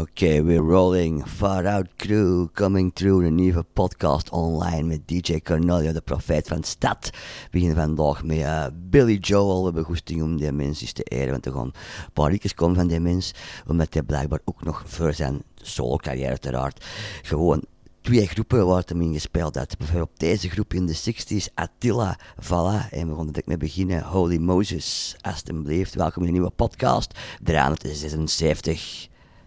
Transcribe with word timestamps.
Oké, 0.00 0.42
we're 0.42 0.62
rolling. 0.62 1.26
Far 1.26 1.66
Out 1.66 1.86
Crew 1.96 2.46
coming 2.52 2.92
through. 2.94 3.26
Een 3.26 3.34
nieuwe 3.34 3.64
podcast 3.72 4.30
online 4.30 4.82
met 4.82 5.08
DJ 5.08 5.40
Cornelio, 5.40 5.92
de 5.92 6.00
profeet 6.00 6.48
van 6.48 6.62
stad. 6.62 7.10
We 7.10 7.48
beginnen 7.50 7.76
vandaag 7.76 8.24
met 8.24 8.36
uh, 8.36 8.66
Billy 8.74 9.16
Joel. 9.16 9.58
We 9.58 9.64
hebben 9.64 9.84
goesting 9.84 10.22
om 10.22 10.36
die 10.36 10.52
mens 10.52 10.80
eens 10.80 10.92
te 10.92 11.02
eren. 11.02 11.30
Want 11.30 11.46
er 11.46 11.52
gaan 11.52 11.72
een 12.06 12.12
paar 12.12 12.30
liedjes 12.30 12.54
komen 12.54 12.76
van 12.76 12.86
die 12.86 13.00
mens. 13.00 13.34
Omdat 13.66 13.94
hij 13.94 14.02
blijkbaar 14.02 14.40
ook 14.44 14.64
nog 14.64 14.82
voor 14.86 15.12
zijn 15.12 15.42
solo-carrière 15.54 16.28
uiteraard 16.28 16.84
gewoon 17.22 17.64
twee 18.00 18.26
groepen 18.26 18.66
waar 18.66 18.82
hem 18.86 19.00
in 19.00 19.12
gespeeld 19.12 19.54
had. 19.54 19.78
Bijvoorbeeld 19.78 20.18
deze 20.18 20.50
groep 20.50 20.74
in 20.74 20.86
de 20.86 20.96
60s, 20.96 21.54
Attila, 21.54 22.18
voilà. 22.42 22.90
En 22.90 23.08
we 23.08 23.14
gaan 23.16 23.26
direct 23.26 23.46
mee 23.46 23.56
beginnen. 23.56 24.02
Holy 24.02 24.36
Moses, 24.36 25.16
alsjeblieft. 25.20 25.94
Welkom 25.94 26.22
in 26.22 26.28
een 26.28 26.34
nieuwe 26.34 26.50
podcast, 26.50 27.18
376. 27.42 29.09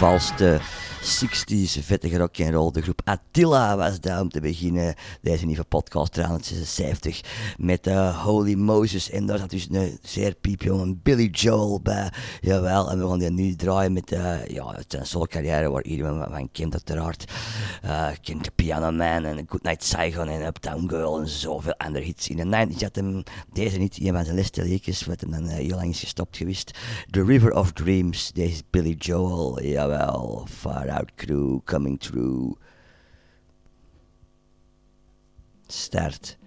onvervalste 0.00 0.60
60s 1.02 1.84
vettige 1.84 2.18
rock 2.18 2.40
and 2.40 2.54
roll. 2.54 2.72
De 2.72 2.82
groep 2.82 3.00
Attila 3.04 3.76
was 3.76 4.00
daar 4.00 4.20
om 4.20 4.28
te 4.28 4.40
beginnen. 4.40 4.94
Deze 5.20 5.46
nieuwe 5.46 5.64
podcast 5.64 6.12
376 6.12 7.20
met 7.56 7.86
uh, 7.86 8.24
Holy 8.24 8.54
Moses. 8.54 9.10
En 9.10 9.26
daar 9.26 9.38
zat 9.38 9.50
dus 9.50 9.68
een 9.70 9.98
zeer 10.02 10.34
piepjonge 10.34 10.94
Billy 11.02 11.28
Joel 11.30 11.80
bij. 11.80 12.12
Jawel, 12.40 12.90
en 12.90 12.98
we 12.98 13.08
gaan 13.08 13.18
die 13.18 13.30
nu 13.30 13.54
draaien 13.56 13.92
met 13.92 14.12
uh, 14.12 14.46
ja, 14.46 14.76
zijn 14.88 15.06
solo 15.06 15.24
carrière 15.24 15.70
waar 15.70 15.82
iedereen 15.82 16.24
van 16.30 16.48
kent 16.52 16.72
uiteraard. 16.72 17.32
Uh, 17.88 18.10
kent 18.20 18.54
Piano 18.54 18.92
Man 18.92 19.24
en 19.24 19.46
Goodnight 19.48 19.82
Saigon 19.82 20.28
en 20.28 20.46
Uptown 20.46 20.88
Girl 20.88 21.20
en 21.20 21.28
zoveel 21.28 21.76
andere 21.76 22.04
hits. 22.04 22.28
In 22.28 22.36
de 22.36 22.66
90s 22.66 22.82
had 22.82 22.96
hem 22.96 23.22
deze 23.52 23.78
niet, 23.78 23.98
een 24.00 24.12
van 24.12 24.24
zijn 24.24 24.36
laatste 24.36 24.64
liedjes, 24.64 25.04
wat 25.04 25.20
hem 25.20 25.30
dan 25.30 25.44
uh, 25.44 25.52
heel 25.52 25.76
lang 25.76 25.90
is 25.90 26.00
gestopt 26.00 26.36
geweest. 26.36 26.78
The 27.10 27.24
River 27.24 27.52
of 27.52 27.72
Dreams, 27.72 28.32
deze 28.32 28.52
is 28.52 28.62
Billy 28.70 28.94
Joel, 28.98 29.62
jawel, 29.62 30.46
Far 30.50 30.90
Out 30.90 31.14
Crew, 31.14 31.58
Coming 31.64 32.00
Through. 32.00 32.56
Start. 35.66 36.37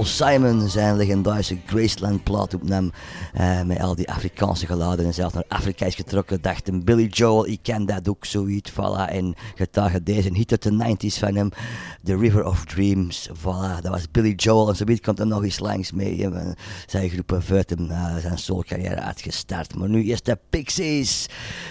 Simon 0.00 0.68
zijn 0.68 0.96
legendarische 0.96 1.58
Graceland 1.66 2.22
plaat 2.22 2.54
opnam. 2.54 2.92
Uh, 3.40 3.62
met 3.62 3.80
al 3.80 3.94
die 3.94 4.10
Afrikaanse 4.10 4.66
geluiden 4.66 5.06
en 5.06 5.14
zelfs 5.14 5.34
naar 5.34 5.44
Afrika 5.48 5.86
is 5.86 5.94
getrokken. 5.94 6.42
Dachten 6.42 6.84
Billy 6.84 7.06
Joel, 7.06 7.46
ik 7.46 7.58
ken 7.62 7.86
dat 7.86 8.08
ook 8.08 8.24
zoiets. 8.24 8.70
Voilà. 8.70 9.08
En 9.08 9.34
getuige 9.54 10.02
deze 10.02 10.30
hit 10.32 10.50
uit 10.50 10.62
de 10.62 10.96
90s 11.10 11.18
van 11.18 11.34
hem. 11.34 11.48
The 12.04 12.16
River 12.16 12.46
of 12.46 12.64
Dreams. 12.64 13.28
Voilà, 13.28 13.80
dat 13.80 13.88
was 13.88 14.10
Billy 14.10 14.32
Joel. 14.36 14.68
En 14.68 14.76
zoiets 14.76 15.00
komt 15.00 15.18
er 15.18 15.26
nog 15.26 15.44
eens 15.44 15.58
langs 15.58 15.92
mee. 15.92 16.28
Zijn 16.86 17.10
groepen 17.10 17.42
uit 17.50 17.70
hem 17.70 17.90
uh, 17.90 18.16
zijn 18.16 18.38
soulcarrière 18.38 19.00
uitgestart. 19.00 19.74
Maar 19.74 19.88
nu 19.88 20.04
is 20.04 20.22
de 20.22 20.38
Pixies. 20.50 21.26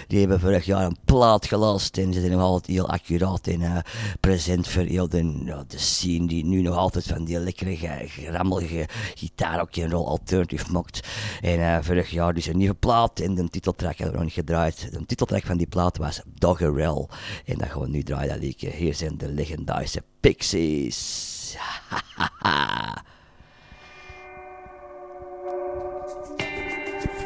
Die 0.08 0.18
hebben 0.18 0.40
vorig 0.40 0.64
jaar 0.64 0.84
een 0.84 0.96
plaat 1.04 1.46
gelast. 1.46 1.98
En 1.98 2.12
ze 2.12 2.20
zijn 2.20 2.32
nog 2.32 2.40
altijd 2.40 2.66
heel 2.66 2.88
accuraat 2.88 3.46
en 3.46 3.60
uh, 3.60 3.76
present 4.20 4.68
voor 4.68 4.82
heel 4.82 5.08
de, 5.08 5.44
de 5.68 5.78
scene 5.78 6.26
die 6.26 6.44
nu 6.44 6.62
nog 6.62 6.76
altijd 6.76 6.90
altijd 6.94 7.16
van 7.16 7.24
die 7.24 7.38
lekkere, 7.38 7.76
grammelige 8.12 8.88
gitaar, 9.14 9.60
ook 9.60 9.76
een 9.76 9.90
roll 9.90 10.06
alternative 10.06 10.72
mocht. 10.72 11.08
En 11.40 11.58
uh, 11.58 11.78
vorig 11.80 12.10
jaar 12.10 12.34
dus 12.34 12.46
een 12.46 12.56
nieuwe 12.56 12.74
plaat 12.74 13.20
en 13.20 13.34
de 13.34 13.48
titeltrack 13.48 13.96
hebben 13.96 14.18
we 14.18 14.24
nog 14.24 14.32
gedraaid. 14.32 14.92
De 14.92 15.06
titeltrack 15.06 15.42
van 15.42 15.56
die 15.56 15.66
plaat 15.66 15.96
was 15.96 16.22
Doggerel. 16.26 17.10
En 17.44 17.58
dat 17.58 17.68
gaan 17.68 17.80
we 17.80 17.88
nu 17.88 18.02
draaien, 18.02 18.28
dat 18.28 18.38
liedje. 18.38 18.70
Hier 18.70 18.94
zijn 18.94 19.18
de 19.18 19.28
legendarische 19.28 20.02
Pixies. 20.20 21.40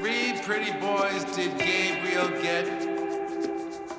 Three 0.00 0.35
pretty 0.45 0.73
boys 0.81 1.25
did 1.35 1.50
Gabriel 1.59 2.28
get. 2.43 2.66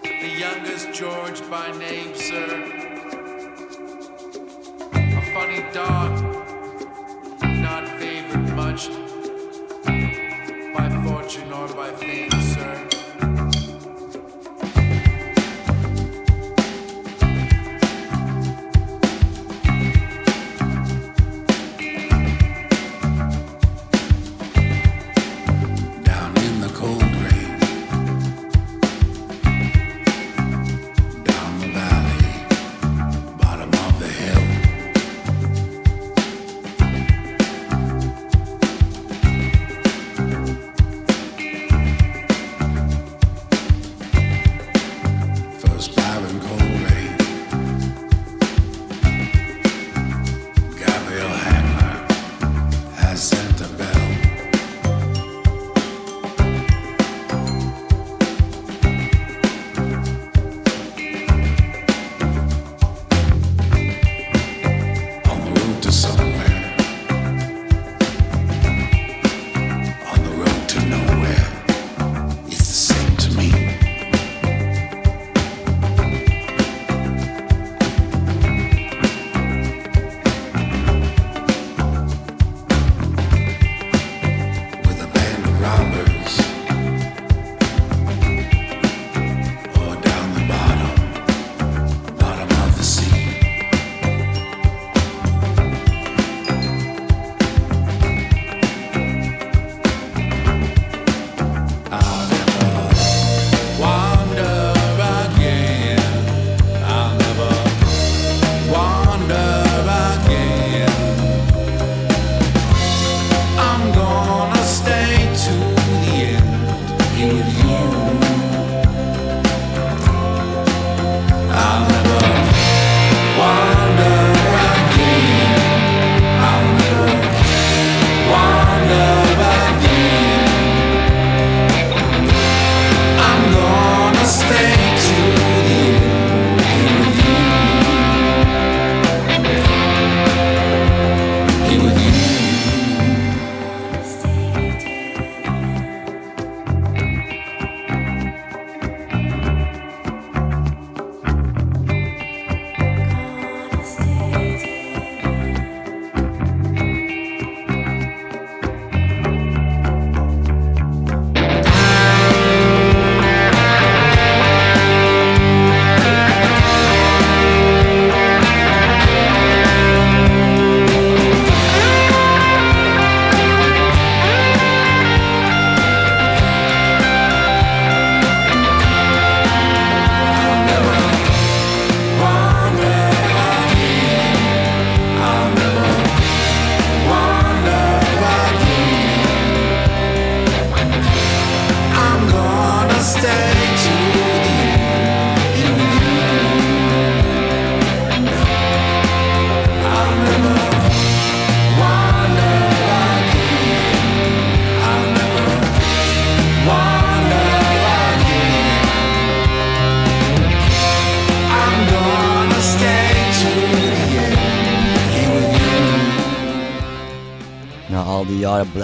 The 0.01 0.29
youngest 0.39 0.94
George 0.94 1.41
by 1.50 1.72
name, 1.77 2.15
sir. 2.15 2.48
A 4.94 5.22
funny 5.34 5.62
dog, 5.72 6.26
much 8.36 8.89
by 10.74 10.89
fortune 11.05 11.51
or 11.51 11.67
by 11.74 11.89
fame, 11.91 12.31
sir. 12.31 12.97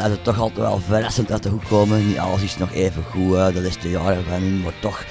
Blijft 0.04 0.26
het 0.26 0.36
toch 0.36 0.44
altijd 0.44 0.60
wel 0.60 0.80
verrassend 0.80 1.32
uit 1.32 1.44
de 1.44 1.50
hoek 1.50 1.64
komen. 1.68 2.08
Niet 2.08 2.18
alles 2.18 2.42
is 2.42 2.58
nog 2.58 2.72
even 2.72 3.04
goed 3.04 3.54
de 3.54 3.62
laatste 3.62 3.90
jaren 3.90 4.24
van 4.24 4.42
hun, 4.42 4.62
maar 4.62 4.74
toch 4.80 5.06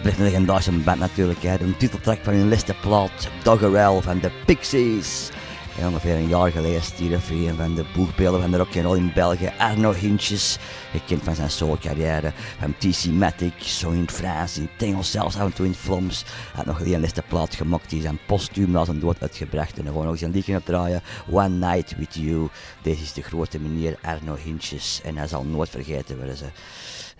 blijft 0.00 0.18
een 0.18 0.24
legendarische 0.24 0.72
band 0.72 0.98
natuurlijk. 0.98 1.42
Hè. 1.42 1.56
De 1.58 1.76
titeltrack 1.76 2.18
van 2.22 2.34
hun 2.34 2.48
laatste 2.48 2.74
plaat, 2.80 3.28
Doggerel 3.42 4.02
van 4.02 4.18
de 4.18 4.30
Pixies. 4.46 5.30
En 5.78 5.88
ongeveer 5.88 6.14
een 6.14 6.28
jaar 6.28 6.50
geleden 6.50 6.82
stierf 6.82 7.30
een 7.30 7.56
van 7.56 7.74
de 7.74 7.84
boegbeelden 7.94 8.40
van 8.40 8.50
de 8.50 8.56
rock'n'roll 8.56 8.96
in 8.96 9.12
België, 9.14 9.52
Arno 9.58 9.92
Hintjes. 9.92 10.58
Gekend 10.90 11.22
van 11.22 11.34
zijn 11.34 11.50
solo-carrière, 11.50 12.32
van 12.60 12.74
TC 12.78 13.04
Matic, 13.04 13.62
zo 13.62 13.90
in 13.90 14.00
het 14.00 14.12
Frans, 14.12 14.58
in 14.78 15.04
zelfs 15.04 15.36
af 15.36 15.44
en 15.44 15.52
toe 15.52 15.64
in 15.64 15.70
het 15.70 15.80
Vlaams. 15.80 16.24
Hij 16.24 16.52
had 16.54 16.66
nog 16.66 16.80
een 16.80 17.00
laatste 17.00 17.22
plaat 17.28 17.54
gemaakt, 17.54 17.90
die 17.90 18.00
zijn 18.00 18.18
postuum 18.26 18.70
na 18.70 18.84
zijn 18.84 19.00
dood 19.00 19.20
uitgebracht. 19.20 19.78
En 19.78 19.84
gewoon 19.84 20.04
nog 20.04 20.12
eens 20.12 20.22
een 20.22 20.30
liedje 20.30 20.56
opdraaien, 20.56 21.02
One 21.30 21.48
Night 21.48 21.96
With 21.96 22.14
You. 22.14 22.48
Deze 22.82 23.02
is 23.02 23.12
de 23.12 23.22
grote 23.22 23.60
meneer 23.60 23.98
Arno 24.02 24.34
Hintjes 24.34 25.00
en 25.04 25.16
hij 25.16 25.26
zal 25.26 25.44
nooit 25.44 25.68
vergeten 25.68 26.16
worden 26.16 26.36
ze. 26.36 26.46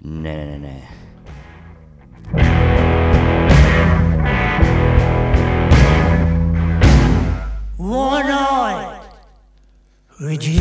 Nee, 0.01 0.45
nee, 0.47 0.59
nee, 0.59 0.83
with 10.19 10.56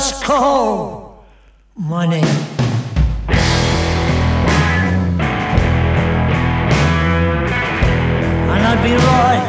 just 0.00 0.24
call 0.24 1.26
money. 1.76 2.22
And 8.50 8.62
I'd 8.70 8.82
be 8.82 8.94
right 9.10 9.46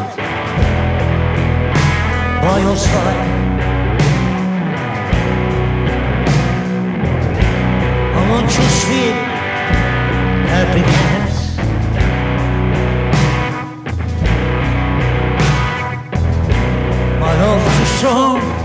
by 2.43 2.59
your 2.59 2.75
side. 2.75 3.27
I 8.17 8.21
want 8.29 8.49
you 8.57 8.67
sweet, 8.81 9.15
hands. 10.99 11.37
My 17.21 17.31
love 17.41 17.63
too 17.77 17.85
strong 17.97 18.60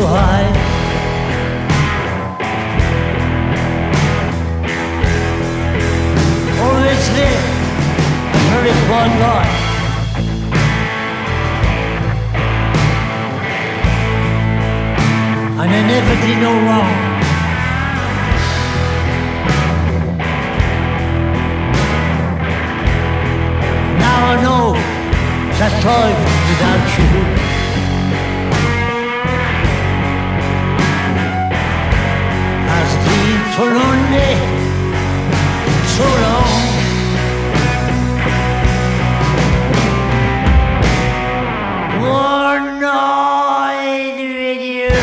to 0.00 0.06
hide. 0.06 0.56
Always 6.64 7.02
live 7.18 7.44
a 8.34 8.40
very 8.50 8.72
quiet 8.86 9.14
life. 9.26 9.56
And 15.60 15.70
I 15.78 15.82
never 15.92 16.14
did 16.24 16.38
no 16.46 16.52
wrong. 16.66 16.96
Now 24.04 24.18
I 24.32 24.36
know 24.44 24.66
that 25.58 25.72
life 25.84 26.20
without 26.48 26.84
you 26.98 27.49
for 33.60 33.66
only 33.66 34.32
so 35.94 36.06
long. 36.24 36.60
One 42.00 42.80
night 42.80 44.16
with 44.16 44.62
you. 44.62 44.94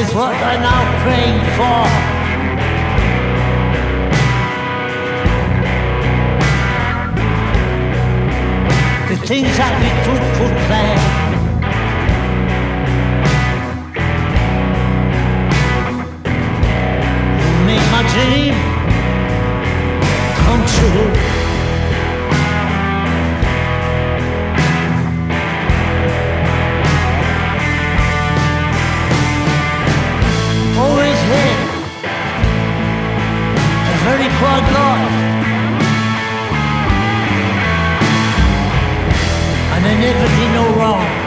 Is 0.00 0.14
what 0.14 0.36
I'm 0.36 0.60
now 0.62 0.82
praying 1.02 1.40
for. 1.58 2.14
the 9.10 9.26
things 9.26 9.56
that 9.58 9.72
we 9.80 9.88
took 10.06 10.22
for 10.36 10.50
granted. 10.68 11.13
My 17.94 18.02
dream 18.14 18.54
come 20.40 20.62
true. 20.74 21.06
Always 30.82 31.18
live 31.32 31.60
a 33.92 33.96
very 34.06 34.28
quiet 34.38 34.66
life. 34.74 35.14
and 39.74 39.84
I 39.86 39.94
never 40.06 40.26
did 40.36 40.50
no 40.58 40.64
wrong. 40.78 41.23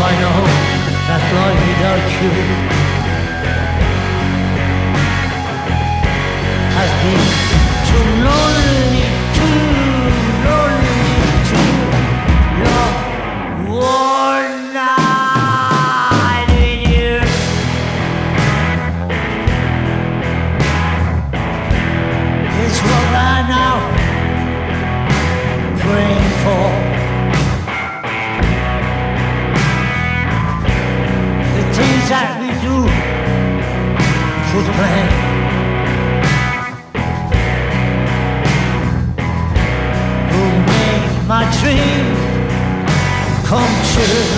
I 0.00 0.12
know 0.22 0.42
that 1.08 1.22
life 1.34 1.62
without 1.68 2.06
you 2.22 2.30
has 6.78 6.90
been 7.02 7.24
too 7.88 8.06
lonely, 8.22 9.17
plan. 34.78 35.08
Who 40.30 40.42
make 40.72 41.26
my 41.26 41.42
dream 41.58 42.06
come 43.44 43.74
true. 43.92 44.37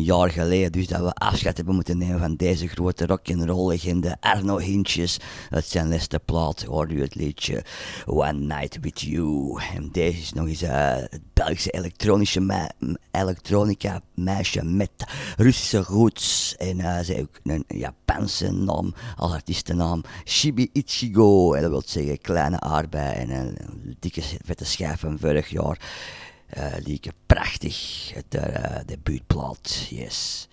Een 0.00 0.06
jaar 0.06 0.30
geleden 0.30 0.72
dus 0.72 0.86
dat 0.86 1.00
we 1.00 1.12
afscheid 1.12 1.56
hebben 1.56 1.74
moeten 1.74 1.98
nemen 1.98 2.18
van 2.18 2.36
deze 2.36 2.68
grote 2.68 3.06
rock'n'roll 3.06 3.68
legende 3.68 4.16
Arno 4.20 4.58
Hintjes. 4.58 5.18
Het 5.48 5.66
zijn 5.66 5.88
laatste 5.88 6.20
plaat 6.24 6.62
hoorde 6.62 6.94
u 6.94 7.00
het 7.00 7.14
liedje 7.14 7.64
One 8.06 8.32
Night 8.32 8.78
With 8.80 9.00
You. 9.00 9.60
En 9.74 9.88
deze 9.92 10.18
is 10.18 10.32
nog 10.32 10.46
eens 10.46 10.62
eh, 10.62 10.96
het 10.96 11.20
Belgische 11.32 11.70
elektronische 11.70 12.70
elektronica 13.10 14.00
meisje 14.14 14.64
met 14.64 14.90
Russische 15.36 15.78
roots. 15.82 16.56
En 16.56 16.80
eh, 16.80 17.04
ze 17.04 17.12
heeft 17.12 17.22
ook 17.22 17.40
een 17.42 17.64
Japanse 17.68 18.52
naam 18.52 18.94
als 19.16 19.32
artiestennaam 19.32 20.02
Shibi 20.24 20.68
Ichigo. 20.72 21.52
En 21.54 21.62
dat 21.62 21.70
wil 21.70 21.82
zeggen 21.86 22.20
kleine 22.20 22.60
aardbei 22.60 23.14
en 23.14 23.30
een 23.30 23.56
dikke 24.00 24.22
vette 24.44 24.64
schijf 24.64 25.00
van 25.00 25.18
vorig 25.18 25.48
jaar. 25.48 25.78
Uh, 26.58 26.74
lieke 26.82 27.12
prachtig, 27.26 28.10
het 28.14 28.34
uh, 28.34 28.78
debuutplaat, 28.86 29.86
yes. 29.90 30.48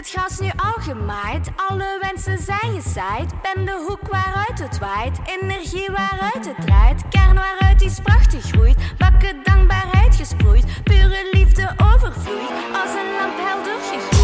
Het 0.00 0.10
gras 0.10 0.38
nu 0.38 0.50
al 0.56 0.82
gemaaid? 0.82 1.50
Alle 1.56 1.98
wensen 2.00 2.38
zijn 2.38 2.82
gezaaid. 2.82 3.32
Ben 3.42 3.64
de 3.64 3.84
hoek 3.88 4.08
waaruit 4.08 4.58
het 4.58 4.78
waait. 4.78 5.18
Energie 5.40 5.90
waaruit 5.90 6.46
het 6.46 6.66
draait. 6.66 7.08
Kern 7.08 7.34
waaruit 7.34 7.80
iets 7.82 8.00
prachtig 8.00 8.44
groeit. 8.44 8.76
Bakken 8.98 9.42
dankbaarheid 9.42 10.16
gesproeid. 10.16 10.82
Pure 10.82 11.28
liefde 11.32 11.74
overvloeit. 11.94 12.50
Als 12.72 12.90
een 12.90 13.12
lamp 13.18 13.36
helder. 13.36 14.19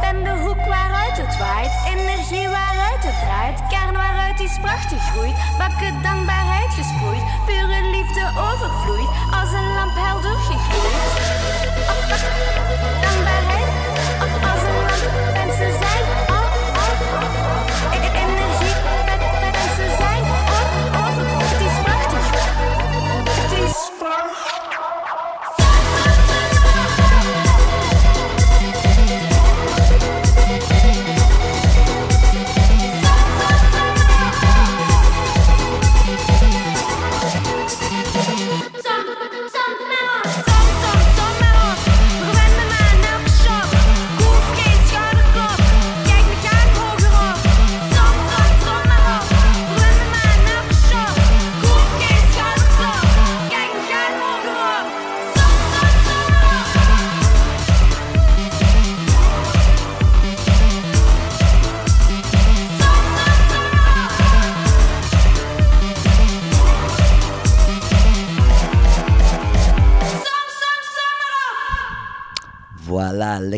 Ben 0.00 0.24
de 0.24 0.30
hoek 0.30 0.64
waaruit 0.66 1.16
het 1.16 1.38
waait, 1.38 1.72
energie 1.86 2.48
waaruit 2.48 3.02
het 3.04 3.18
draait. 3.24 3.58
Kern 3.68 3.96
waaruit 3.96 4.38
die 4.38 4.50
prachtig 4.60 5.02
groeit, 5.12 5.36
bakken 5.58 6.02
dankbaarheid 6.02 6.72
gesproeid. 6.74 7.22
Pure 7.46 7.80
liefde 7.90 8.24
overvloeit, 8.36 9.08
als 9.40 9.52
een 9.52 9.72
lamp 9.74 9.96
helder 9.96 10.36
gegloeid. 10.36 11.04
Dankbaarheid, 13.04 13.68
als 14.52 14.62
een 14.68 14.80
lamp, 14.86 15.32
mensen 15.32 15.72
zijn. 15.78 15.87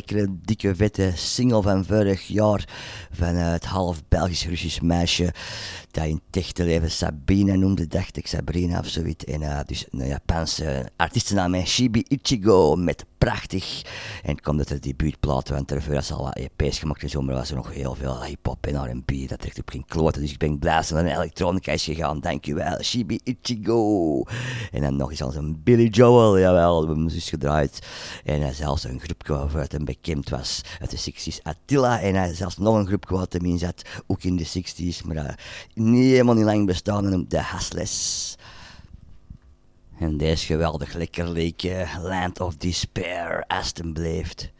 Lekkere, 0.00 0.26
dikke, 0.48 0.74
vette 0.74 1.12
single 1.16 1.62
van 1.62 1.84
vorig 1.84 2.22
jaar 2.28 2.64
van 3.12 3.36
eh, 3.36 3.50
het 3.52 3.64
half 3.64 4.02
Belgisch-Russisch 4.08 4.80
meisje 4.80 5.32
dat 5.90 6.06
in 6.06 6.20
het 6.26 6.42
echte 6.42 6.64
leven 6.64 6.90
Sabine 6.90 7.56
noemde, 7.56 7.86
dacht 7.86 8.16
ik, 8.16 8.26
Sabrina 8.26 8.78
of 8.78 8.88
zoiets. 8.88 9.24
En 9.24 9.42
eh, 9.42 9.60
dus 9.66 9.86
een 9.90 10.06
Japanse 10.06 10.88
artiestennaam, 10.96 11.66
Shibi 11.66 12.04
Ichigo, 12.08 12.76
met 12.76 13.04
prachtig. 13.24 13.82
En 14.22 14.30
het 14.30 14.40
komt 14.40 14.58
uit 14.58 14.68
de 14.68 14.78
debuutplaat, 14.78 15.48
want 15.48 15.72
ervoor 15.72 15.94
was 15.94 16.12
al 16.12 16.24
wat 16.24 16.36
EP's 16.36 16.78
gemaakt 16.78 17.14
en 17.14 17.24
maar 17.24 17.34
was 17.34 17.50
er 17.50 17.56
nog 17.56 17.72
heel 17.72 17.94
veel 17.94 18.24
hip-hop 18.24 18.66
en 18.66 18.90
R&B, 18.90 19.28
dat 19.28 19.40
trekt 19.40 19.58
op 19.58 19.70
geen 19.70 19.84
kloten. 19.86 20.20
Dus 20.20 20.30
ik 20.30 20.38
ben 20.38 20.58
blij 20.58 20.76
dat 20.76 20.86
ze 20.86 20.94
naar 20.94 21.04
een 21.04 21.10
elektronica 21.10 21.72
is 21.72 21.84
gegaan, 21.84 22.20
dankjewel, 22.20 22.82
Shibi 22.82 23.20
Ichigo. 23.24 24.22
En 24.70 24.80
dan 24.80 24.96
nog 24.96 25.10
eens 25.10 25.22
als 25.22 25.36
een 25.36 25.62
Billy 25.62 25.88
Joel, 25.88 26.38
jawel, 26.38 26.80
we 26.80 26.86
hebben 26.86 27.06
dus 27.06 27.28
gedraaid. 27.28 27.86
En 28.24 28.40
hij 28.40 28.52
zelfs 28.52 28.84
een 28.84 29.00
groep 29.00 29.26
waaruit 29.26 29.72
hem 29.72 29.84
bekend 29.84 30.28
was 30.28 30.60
uit 30.80 30.90
de 30.90 31.12
60s, 31.12 31.42
Attila. 31.42 32.00
En 32.00 32.14
hij 32.14 32.34
zelfs 32.34 32.58
nog 32.58 32.76
een 32.76 32.86
groep 32.86 33.08
wat 33.08 33.32
hem 33.32 33.44
in 33.44 33.58
zat, 33.58 33.82
ook 34.06 34.22
in 34.22 34.36
de 34.36 34.46
60s, 34.46 35.06
maar 35.06 35.16
uh, 35.16 35.28
niet 35.74 36.10
helemaal 36.10 36.34
niet 36.34 36.44
lang 36.44 36.66
bestaan, 36.66 37.24
de 37.28 37.40
Hasles. 37.40 38.36
En 40.00 40.16
deze 40.16 40.46
geweldig 40.46 40.92
lekker 40.92 41.28
leekje, 41.28 41.86
Land 42.02 42.40
of 42.40 42.56
Despair, 42.56 43.44
Aston 43.46 43.92
bleeft. 43.92 44.50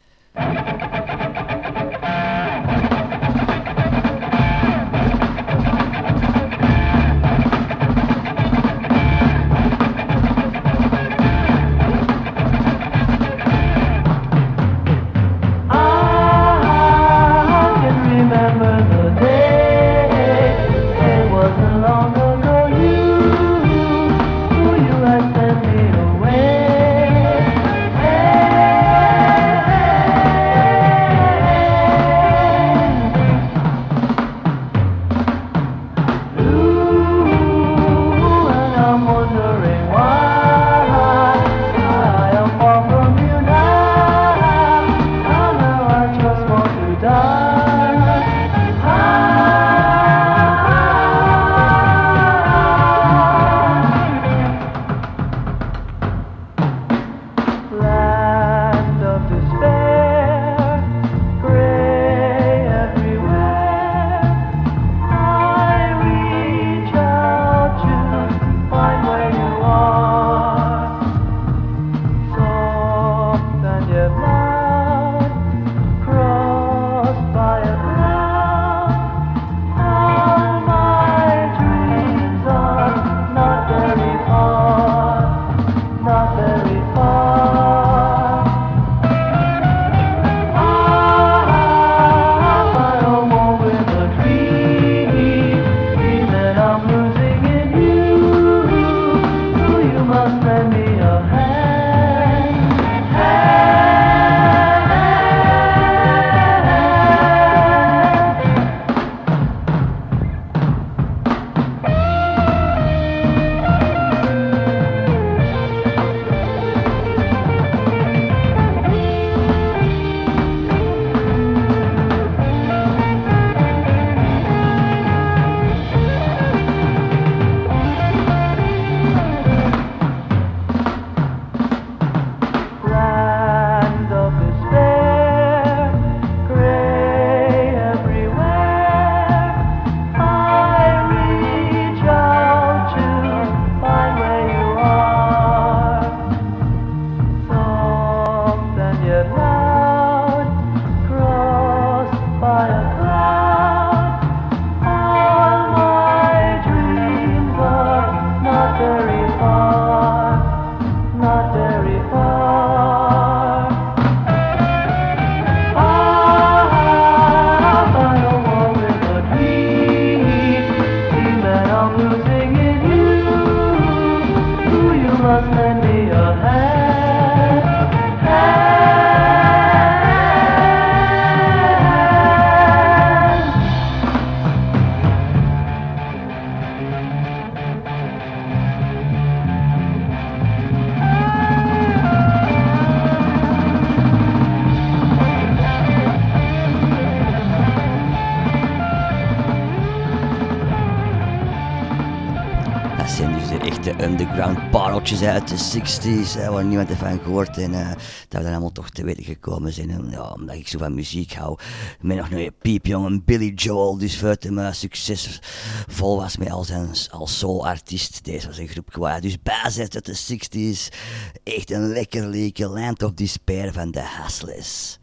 Uit 205.29 205.47
de 205.47 205.79
60s, 205.79 206.39
hè, 206.39 206.49
waar 206.49 206.65
niemand 206.65 206.89
ervan 206.89 207.19
gehoord 207.19 207.57
en 207.57 207.71
uh, 207.71 207.89
dat 207.89 207.97
we 208.27 208.41
dan 208.41 208.51
allemaal 208.51 208.71
toch 208.71 208.89
te 208.89 209.03
weten 209.03 209.23
gekomen 209.23 209.73
zijn. 209.73 209.89
En, 209.89 210.09
ja, 210.09 210.31
omdat 210.31 210.55
ik 210.55 210.67
zo 210.67 210.77
van 210.77 210.93
muziek 210.93 211.33
hou. 211.33 211.59
Met 211.99 212.17
nog 212.17 212.31
een 212.31 212.53
piepjongen 212.61 213.23
Billy 213.23 213.53
Joel, 213.53 213.97
dus 213.97 214.19
buiten 214.19 214.53
me 214.53 214.73
succesvol 214.73 216.17
was 216.17 216.37
met 216.37 216.51
al 216.51 216.65
als 217.09 217.37
soul-artiest. 217.37 218.25
Deze 218.25 218.47
was 218.47 218.57
een 218.57 218.67
groep 218.67 218.91
kwaad. 218.91 219.21
Dus 219.21 219.41
bazet 219.41 219.95
uit 219.95 220.05
de 220.05 220.37
60s. 220.37 220.95
Echt 221.43 221.71
een 221.71 221.87
lekker 221.87 222.27
leke 222.27 222.67
Land 222.67 223.03
of 223.03 223.11
Despair 223.11 223.73
van 223.73 223.91
de 223.91 224.03
Hustlers. 224.21 224.99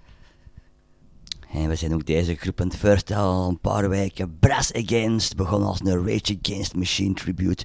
En 1.53 1.69
we 1.69 1.75
zijn 1.75 1.95
ook 1.95 2.07
deze 2.07 2.35
groep 2.35 2.61
aan 2.61 2.67
het 2.67 2.77
vertellen 2.77 3.49
een 3.49 3.61
paar 3.61 3.89
weken. 3.89 4.39
Brass 4.39 4.73
Against 4.73 5.37
begon 5.37 5.63
als 5.63 5.81
een 5.81 6.07
Rage 6.07 6.39
Against 6.43 6.75
Machine 6.75 7.15
tribute. 7.15 7.65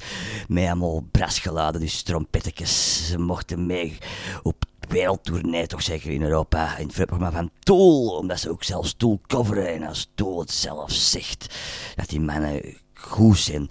Met 0.53 0.67
allemaal 0.67 1.03
brassgeladen, 1.11 1.81
dus 1.81 2.01
trompettetjes. 2.01 3.07
Ze 3.07 3.19
mochten 3.19 3.65
mee 3.65 3.97
op 4.43 4.65
wereldtournee, 4.89 5.67
toch 5.67 5.81
zeker 5.81 6.11
in 6.11 6.21
Europa. 6.21 6.77
In 6.77 6.85
het 6.85 6.95
programma 6.95 7.31
van 7.31 7.49
Tool, 7.59 8.17
omdat 8.17 8.39
ze 8.39 8.49
ook 8.49 8.63
zelfs 8.63 8.93
Tool 8.97 9.19
coveren. 9.27 9.73
En 9.73 9.83
als 9.83 10.09
Tool 10.15 10.39
het 10.39 10.51
zelf 10.51 10.91
zegt, 10.91 11.55
dat 11.95 12.09
die 12.09 12.19
mannen 12.19 12.77
goed 12.93 13.37
zijn 13.37 13.69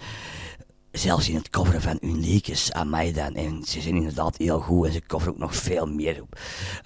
zelfs 0.92 1.28
in 1.28 1.35
het 1.35 1.50
coveren 1.50 1.83
van 1.83 1.98
hun 2.00 2.20
liedjes 2.20 2.72
aan 2.72 2.90
mij 2.90 3.12
dan. 3.12 3.35
En 3.35 3.64
ze 3.64 3.81
zijn 3.81 3.96
inderdaad 3.96 4.37
heel 4.37 4.61
goed 4.61 4.87
en 4.87 4.92
ze 4.92 5.02
coveren 5.07 5.33
ook 5.33 5.38
nog 5.38 5.57
veel 5.57 5.87
meer 5.87 6.22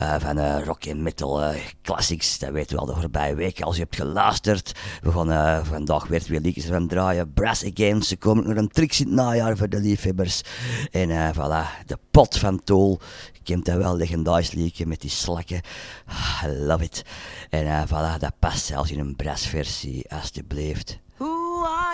uh, 0.03 0.14
van 0.19 0.38
uh, 0.38 0.64
rock 0.64 0.85
en 0.85 1.03
metal 1.03 1.42
uh, 1.42 1.61
classics. 1.83 2.38
Dat 2.38 2.51
weten 2.51 2.77
we 2.77 2.81
al 2.81 2.87
de 2.87 3.01
voorbije 3.01 3.35
weken. 3.35 3.64
Als 3.64 3.77
je 3.77 3.83
hebt 3.83 3.97
geluisterd, 3.97 4.73
we 5.03 5.12
gaan 5.12 5.66
vandaag 5.66 6.07
weer 6.07 6.23
twee 6.23 6.40
liedjes 6.40 6.69
draaien. 6.87 7.33
Brass 7.33 7.64
Again, 7.64 8.03
ze 8.03 8.16
komen 8.16 8.49
nog 8.49 8.57
een 8.57 8.69
tricks 8.69 9.01
in 9.01 9.07
het 9.07 9.14
najaar 9.14 9.57
voor 9.57 9.69
de 9.69 9.81
liefhebbers. 9.81 10.42
En 10.90 11.35
voilà, 11.35 11.87
de 11.87 11.99
pot 12.11 12.38
van 12.38 12.64
Tool. 12.64 13.01
Je 13.33 13.40
kent 13.42 13.64
dat 13.64 13.77
wel, 13.77 13.97
legendarisch 13.97 14.53
liedje 14.53 14.87
met 14.87 15.01
die 15.01 15.11
slakken. 15.11 15.61
Ah, 16.07 16.42
I 16.45 16.49
love 16.49 16.85
it. 16.85 17.05
En 17.51 17.88
voilà, 17.88 18.19
dat 18.19 18.33
past 18.38 18.64
zelfs 18.64 18.90
in 18.90 18.99
een 18.99 19.16
brassversie, 19.16 20.11
alsjeblieft. 20.11 21.05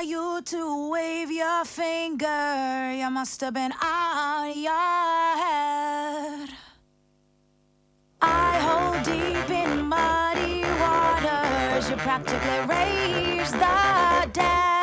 Who 0.03 0.09
you 0.09 0.43
to 0.43 0.91
wave 0.91 1.31
your 1.31 1.65
finger? 1.65 2.93
You 2.93 3.09
must 3.11 3.41
have 3.41 3.55
been 3.55 3.73
out 3.81 4.53
your 4.57 4.73
head. 5.45 6.49
I 8.21 8.59
hold 8.67 9.05
deep 9.05 9.51
in 9.51 9.87
muddy 9.87 10.63
waters. 10.81 11.89
You 11.89 11.97
practically 11.97 12.61
raise 12.67 13.53
the 13.53 14.29
dead. 14.33 14.82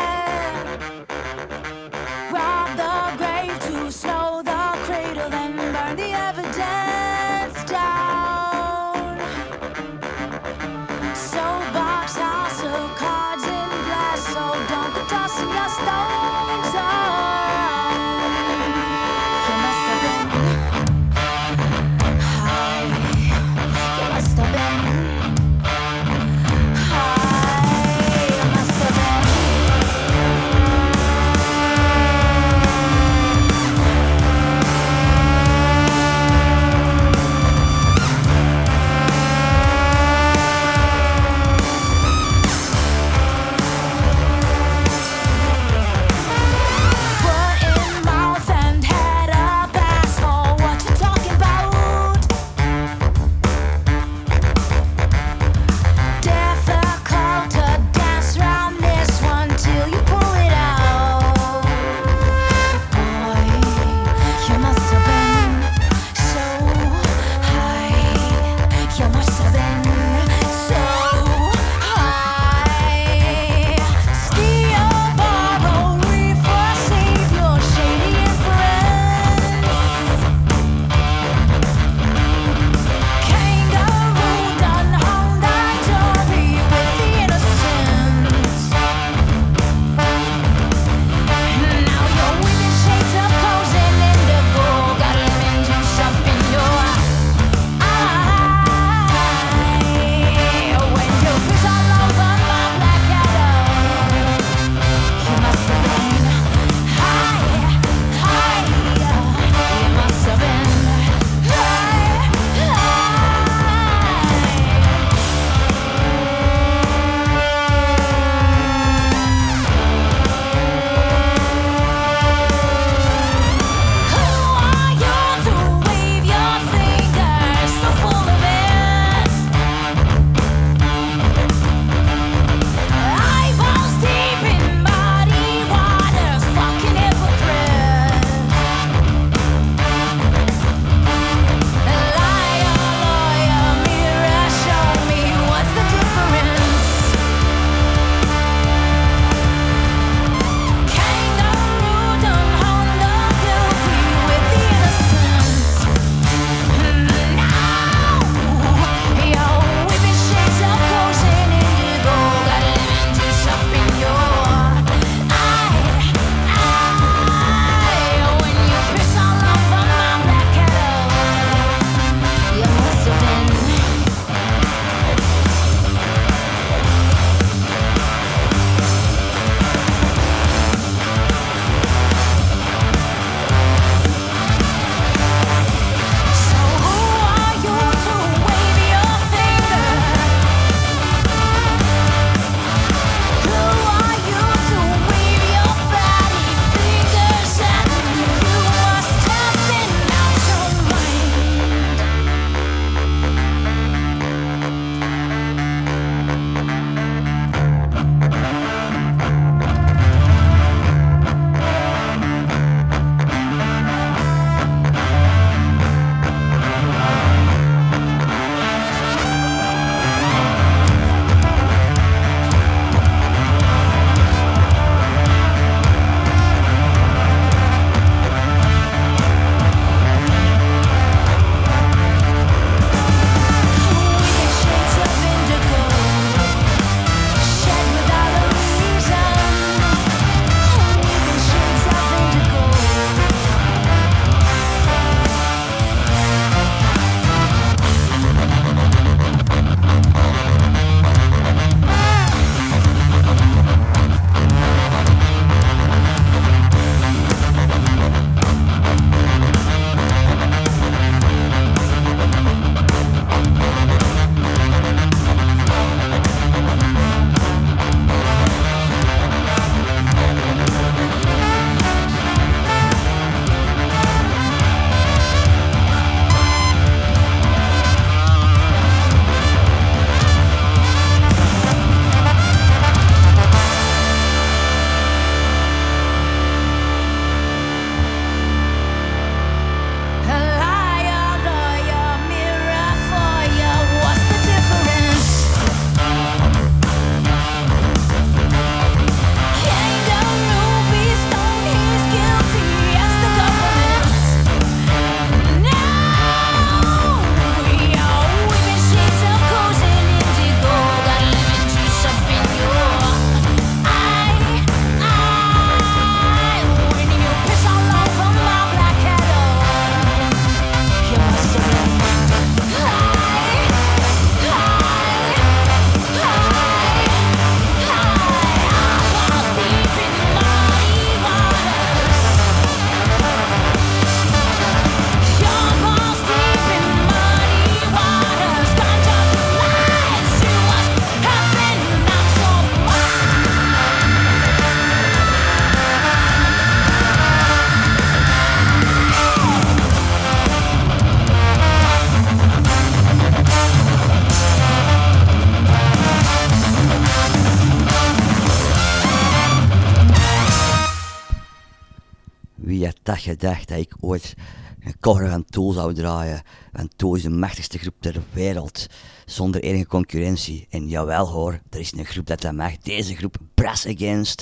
Gedacht 363.39 363.67
dat 363.67 363.77
ik 363.77 363.95
ooit 363.99 364.33
een 364.79 364.99
cover 364.99 365.29
van 365.29 365.45
Tool 365.45 365.71
zou 365.71 365.93
draaien? 365.93 366.41
Want 366.71 366.97
Tool 366.97 367.15
is 367.15 367.21
de 367.21 367.29
machtigste 367.29 367.77
groep 367.77 367.95
ter 367.99 368.21
wereld, 368.33 368.87
zonder 369.25 369.61
enige 369.61 369.87
concurrentie. 369.87 370.67
En 370.69 370.87
jawel 370.87 371.27
hoor, 371.27 371.61
er 371.69 371.79
is 371.79 371.91
een 371.91 372.05
groep 372.05 372.25
dat 372.25 372.41
dat 372.41 372.53
mag. 372.53 372.77
Deze 372.77 373.15
groep, 373.15 373.37
Brass 373.53 373.87
Against. 373.87 374.41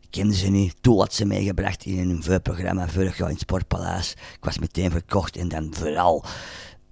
Ik 0.00 0.10
kende 0.10 0.34
ze 0.34 0.48
niet. 0.48 0.76
Tool 0.80 0.98
had 0.98 1.14
ze 1.14 1.24
meegebracht 1.24 1.84
in 1.84 2.10
een 2.10 2.22
vuurprogramma 2.22 2.88
vorig 2.88 3.16
jaar 3.16 3.28
in 3.28 3.34
het 3.34 3.42
Sportpaleis. 3.42 4.10
Ik 4.12 4.44
was 4.44 4.58
meteen 4.58 4.90
verkocht 4.90 5.36
en 5.36 5.48
dan 5.48 5.74
vooral... 5.74 6.24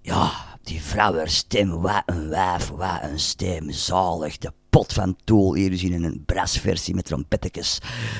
Ja, 0.04 0.32
die 0.62 0.82
vrouwenstem, 0.82 1.80
wat 1.80 2.02
een 2.06 2.28
wijf, 2.28 2.68
wat 2.68 3.02
een 3.02 3.20
stem, 3.20 3.70
zalig. 3.70 4.38
De 4.38 4.52
pot 4.78 4.92
van 4.92 5.16
Tool 5.24 5.54
hier 5.54 5.70
dus 5.70 5.82
in 5.82 6.04
een 6.04 6.22
brassversie 6.26 6.94
met 6.94 7.04
trompettekes. 7.04 7.78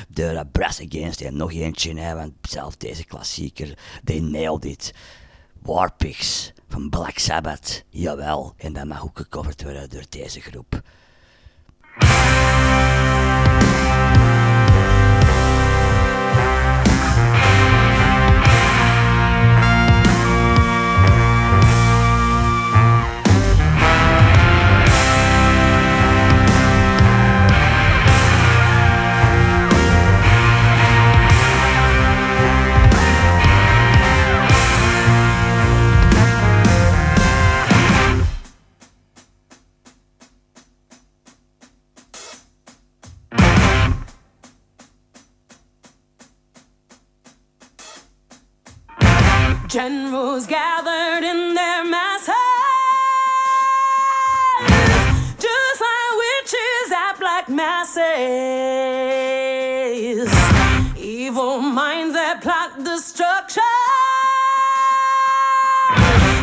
De 0.08 0.32
uh, 0.32 0.40
Brass 0.52 0.80
Against 0.80 1.20
en 1.20 1.36
nog 1.36 1.52
eentje, 1.52 1.98
hè, 1.98 2.14
want 2.14 2.32
zelf 2.42 2.76
deze 2.76 3.04
klassieker, 3.04 3.78
they 4.04 4.20
nailed 4.20 4.64
it. 4.64 4.94
Warpigs 5.62 6.52
van 6.68 6.88
Black 6.88 7.18
Sabbath, 7.18 7.84
jawel. 7.88 8.54
En 8.56 8.72
dat 8.72 8.86
mag 8.86 9.04
ook 9.04 9.18
gecoverd 9.18 9.62
worden 9.62 9.90
door 9.90 10.04
deze 10.08 10.40
groep. 10.40 10.82
Generals 49.72 50.44
gathered 50.46 51.24
in 51.24 51.54
their 51.54 51.82
masses, 51.86 52.34
just 55.38 55.80
like 55.80 56.12
witches 56.18 56.92
at 56.94 57.14
black 57.18 57.48
masses. 57.48 57.98
Evil 60.94 61.60
minds 61.60 62.12
that 62.12 62.42
plot 62.42 62.84
destruction, 62.84 63.62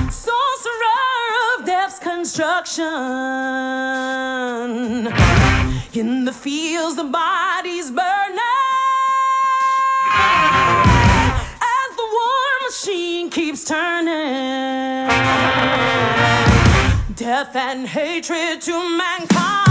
sorcerer 0.09 1.59
of 1.59 1.65
death's 1.67 1.99
construction. 1.99 2.87
In 5.93 6.25
the 6.25 6.33
fields, 6.33 6.95
the 6.95 7.03
bodies 7.03 7.91
burning. 7.91 8.28
Turning, 13.69 15.07
death 17.13 17.55
and 17.55 17.85
hatred 17.85 18.59
to 18.59 18.97
mankind, 18.97 19.68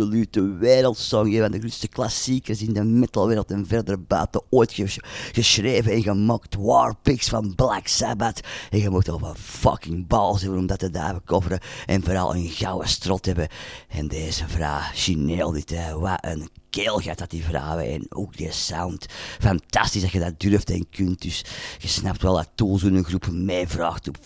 absolute 0.00 0.56
wereldsong. 0.58 1.34
Een 1.34 1.40
van 1.40 1.50
de 1.50 1.58
grootste 1.58 1.88
klassiekers 1.88 2.62
in 2.62 2.72
de 2.72 2.84
metalwereld 2.84 3.50
en 3.50 3.66
verder 3.66 4.02
buiten 4.02 4.42
ooit 4.50 4.72
ges- 4.72 4.98
geschreven 5.32 5.92
en 5.92 6.02
gemaakt. 6.02 6.54
Warpigs 6.54 7.28
van 7.28 7.54
Black 7.54 7.86
Sabbath. 7.86 8.40
En 8.70 8.78
je 8.78 8.90
moet 8.90 9.06
wat 9.06 9.36
fucking 9.38 10.06
balls 10.06 10.40
hebben 10.40 10.58
om 10.58 10.66
dat 10.66 10.78
te 10.78 10.90
duiven 10.90 11.24
coveren. 11.24 11.60
En 11.86 12.02
vooral 12.02 12.34
een 12.34 12.48
gouden 12.48 12.88
strot 12.88 13.26
hebben. 13.26 13.48
En 13.88 14.08
deze 14.08 14.48
vrouw, 14.48 14.80
Chineel 14.94 15.52
dit, 15.52 15.74
wat 15.94 16.18
een 16.24 16.48
keelgat 16.70 17.18
dat 17.18 17.30
die 17.30 17.44
vrouwen 17.44 17.86
en 17.92 18.06
ook 18.08 18.36
die 18.36 18.52
sound. 18.52 19.06
Fantastisch 19.38 20.02
dat 20.02 20.10
je 20.10 20.18
dat 20.18 20.40
durft 20.40 20.70
en 20.70 20.88
kunt. 20.90 21.22
Dus 21.22 21.44
je 21.78 21.88
snapt 21.88 22.22
wel 22.22 22.34
dat 22.34 22.50
Tool 22.54 22.78
zo'n 22.78 23.04
groep 23.04 23.30
meevraagt 23.30 24.08
op, 24.08 24.16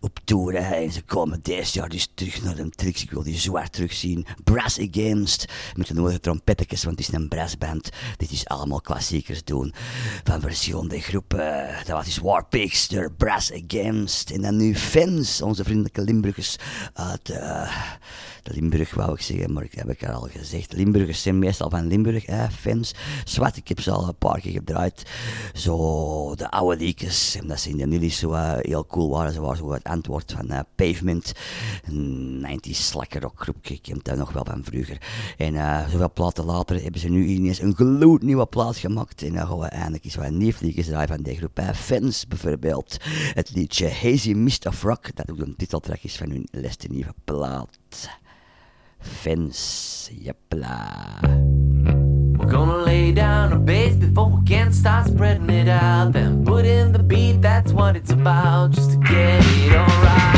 op 0.00 0.18
tour. 0.24 0.64
hè. 0.64 0.74
En 0.74 0.92
ze 0.92 1.02
komen 1.02 1.40
deze 1.42 1.78
jaar 1.78 1.88
dus 1.88 2.08
terug 2.14 2.42
naar 2.42 2.54
de 2.54 2.70
tricks. 2.70 3.02
Ik 3.02 3.10
wil 3.10 3.22
die 3.22 3.38
zwaar 3.38 3.70
terugzien. 3.70 4.26
Brass 4.44 4.78
Against. 4.78 5.52
Met 5.74 5.86
de 5.86 5.94
nodige 5.94 6.20
trompettekjes, 6.20 6.84
want 6.84 6.98
het 6.98 7.08
is 7.08 7.14
een 7.14 7.28
brassband. 7.28 7.88
Dit 8.16 8.30
is 8.30 8.46
allemaal 8.46 8.80
klassiekers 8.80 9.44
doen. 9.44 9.74
Van 10.24 10.40
verschillende 10.40 11.00
groepen. 11.00 11.68
Dat 11.78 11.96
was 11.96 12.04
dus 12.04 12.18
Warpigs, 12.18 12.88
de 12.88 13.10
Brass 13.16 13.52
Against. 13.52 14.30
En 14.30 14.42
dan 14.42 14.56
nu 14.56 14.74
Fans, 14.74 15.42
onze 15.42 15.64
vriendelijke 15.64 16.02
Limburgers 16.02 16.56
uit... 16.92 17.30
eh, 17.30 17.72
Limburg 18.50 18.94
wou 18.94 19.12
ik 19.12 19.20
zeggen, 19.20 19.52
maar 19.52 19.64
ik 19.64 19.74
heb 19.74 19.90
ik 19.90 20.08
al 20.08 20.28
gezegd. 20.30 20.72
Limburgers 20.72 21.22
zijn 21.22 21.38
meestal 21.38 21.70
van 21.70 21.86
Limburg, 21.86 22.26
hè, 22.26 22.50
fans. 22.50 22.94
Zwart, 23.24 23.56
ik 23.56 23.68
heb 23.68 23.80
ze 23.80 23.90
al 23.90 24.08
een 24.08 24.16
paar 24.16 24.40
keer 24.40 24.52
gedraaid. 24.52 25.02
Zo, 25.54 26.34
de 26.34 26.50
oude 26.50 26.76
liedjes, 26.84 27.38
omdat 27.40 27.60
ze 27.60 27.68
in 27.68 27.76
de 27.76 27.86
Nillies 27.86 28.18
zo 28.18 28.32
eh, 28.32 28.52
heel 28.58 28.86
cool 28.86 29.10
waren. 29.10 29.32
Ze 29.32 29.40
waren 29.40 29.56
zo 29.56 29.72
het 29.72 29.84
antwoord 29.84 30.32
van 30.32 30.50
eh, 30.50 30.60
Pavement. 30.74 31.32
Een 31.84 32.46
90s 32.46 32.70
slacker 32.70 33.20
rockgroepje, 33.20 33.74
ik 33.74 33.82
ken 33.82 34.00
dat 34.02 34.16
nog 34.16 34.32
wel 34.32 34.44
van 34.44 34.64
vroeger. 34.64 35.00
En 35.36 35.56
eh, 35.56 35.88
zoveel 35.88 36.12
platen 36.12 36.44
later 36.44 36.82
hebben 36.82 37.00
ze 37.00 37.08
nu 37.08 37.26
ineens 37.26 37.60
een 37.60 37.74
gloednieuwe 37.74 38.46
plaat 38.46 38.76
gemaakt. 38.76 39.22
En 39.22 39.34
dan 39.34 39.46
gaan 39.46 39.58
we 39.58 39.66
eindelijk 39.66 40.04
eens 40.04 40.14
wat 40.14 40.30
nieuw 40.30 40.52
liedjes 40.60 40.86
draaien 40.86 41.08
van 41.08 41.22
die 41.22 41.36
groep. 41.36 41.60
Fans 41.74 42.26
bijvoorbeeld. 42.26 42.96
Het 43.34 43.50
liedje 43.54 43.90
Hazy 43.90 44.32
Mist 44.32 44.66
of 44.66 44.82
Rock, 44.82 45.16
dat 45.16 45.30
ook 45.30 45.38
een 45.38 45.56
titeltrack 45.56 46.02
is 46.02 46.16
van 46.16 46.30
hun 46.30 46.48
laatste 46.50 46.88
nieuwe 46.90 47.14
plaat. 47.24 47.78
Fence, 49.00 50.10
jepla. 50.12 51.20
We're 52.38 52.46
gonna 52.46 52.78
lay 52.78 53.12
down 53.12 53.52
a 53.52 53.58
base 53.58 53.96
before 53.96 54.30
we 54.30 54.44
can 54.46 54.72
start 54.72 55.06
spreading 55.06 55.50
it 55.50 55.68
out. 55.68 56.12
Then 56.12 56.44
put 56.44 56.64
in 56.64 56.92
the 56.92 57.02
beat, 57.02 57.40
that's 57.42 57.72
what 57.72 57.96
it's 57.96 58.10
about, 58.10 58.72
just 58.72 58.92
to 58.92 58.96
get 58.98 59.42
it 59.44 59.72
alright. 59.72 60.37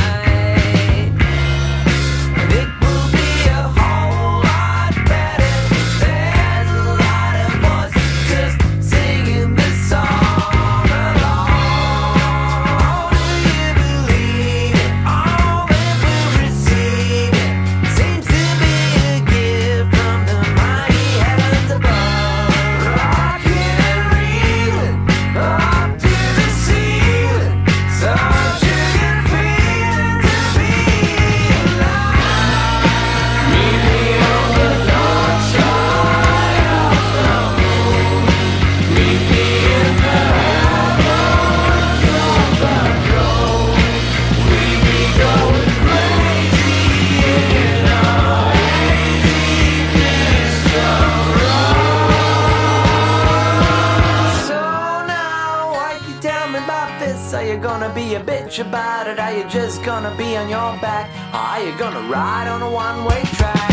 Bitch 58.51 58.67
about 58.67 59.07
it? 59.07 59.19
Are 59.19 59.33
you 59.33 59.45
just 59.49 59.83
gonna 59.85 60.15
be 60.17 60.37
on 60.37 60.49
your 60.49 60.77
back? 60.81 61.09
Or 61.33 61.39
are 61.39 61.63
you 61.63 61.77
gonna 61.79 62.01
ride 62.09 62.49
on 62.49 62.63
a 62.63 62.71
one-way 62.71 63.23
track? 63.35 63.71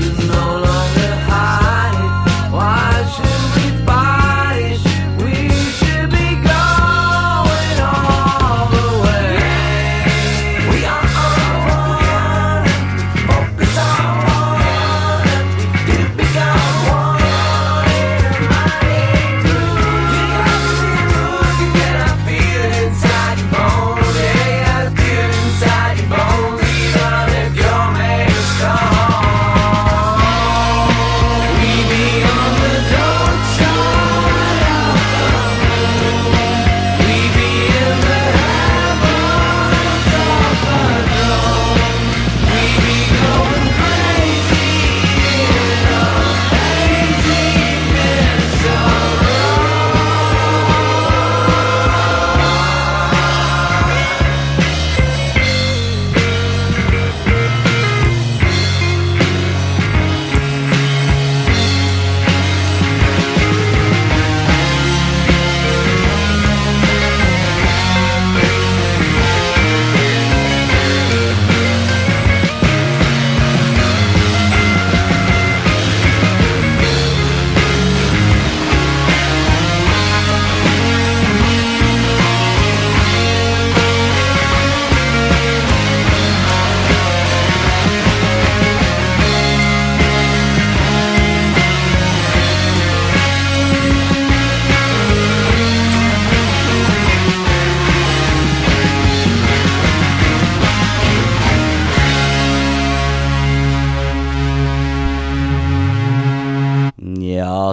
You 0.00 0.28
no 0.28 0.63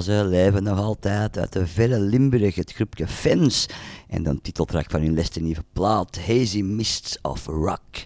ze 0.01 0.25
leven 0.25 0.63
nog 0.63 0.79
altijd 0.79 1.37
uit 1.37 1.53
de 1.53 1.67
verre 1.67 1.99
Limburg, 1.99 2.55
het 2.55 2.73
groepje 2.73 3.07
Fans. 3.07 3.65
En 4.07 4.23
dan 4.23 4.41
titeltrack 4.41 4.91
van 4.91 5.01
hun 5.01 5.15
laatste 5.15 5.41
nieuwe 5.41 5.63
plaat, 5.73 6.19
Hazy 6.27 6.61
Mists 6.61 7.17
of 7.21 7.45
Rock. 7.45 8.05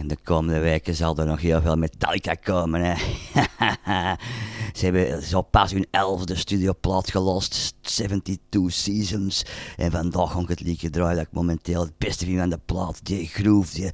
En 0.00 0.08
de 0.08 0.16
komende 0.22 0.60
weken 0.60 0.94
zal 0.94 1.16
er 1.16 1.26
nog 1.26 1.40
heel 1.40 1.60
veel 1.60 1.76
Metallica 1.76 2.34
komen, 2.34 2.80
hè. 2.80 2.94
Ze 4.76 4.84
hebben 4.84 5.22
zo 5.22 5.42
pas 5.42 5.72
hun 5.72 5.86
elfde 5.90 6.34
studioplaat 6.34 7.10
gelost, 7.10 7.74
72 7.80 8.72
Seasons. 8.72 9.44
En 9.76 9.90
vandaag 9.90 10.32
ga 10.32 10.40
ik 10.40 10.48
het 10.48 10.60
liedje 10.60 10.90
draaien 10.90 11.16
dat 11.16 11.26
ik 11.26 11.32
momenteel 11.32 11.80
het 11.80 11.98
beste 11.98 12.24
vind 12.24 12.38
van 12.38 12.50
de 12.50 12.60
plaat. 12.64 13.00
Die 13.02 13.26
groove. 13.26 13.92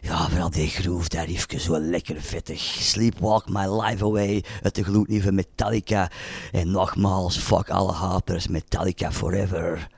Ja, 0.00 0.28
vooral 0.28 0.50
die 0.50 0.68
groove, 0.68 1.08
daar 1.08 1.26
riefje 1.26 1.58
zo 1.58 1.78
lekker 1.78 2.20
vettig. 2.20 2.60
Sleepwalk 2.60 3.48
My 3.48 3.66
Life 3.82 4.04
Away, 4.04 4.44
uit 4.62 4.74
de 4.74 4.84
gloednieuwe 4.84 5.32
Metallica. 5.32 6.10
En 6.52 6.70
nogmaals, 6.70 7.38
fuck 7.38 7.70
alle 7.70 7.92
haters, 7.92 8.48
Metallica 8.48 9.12
forever. 9.12 9.88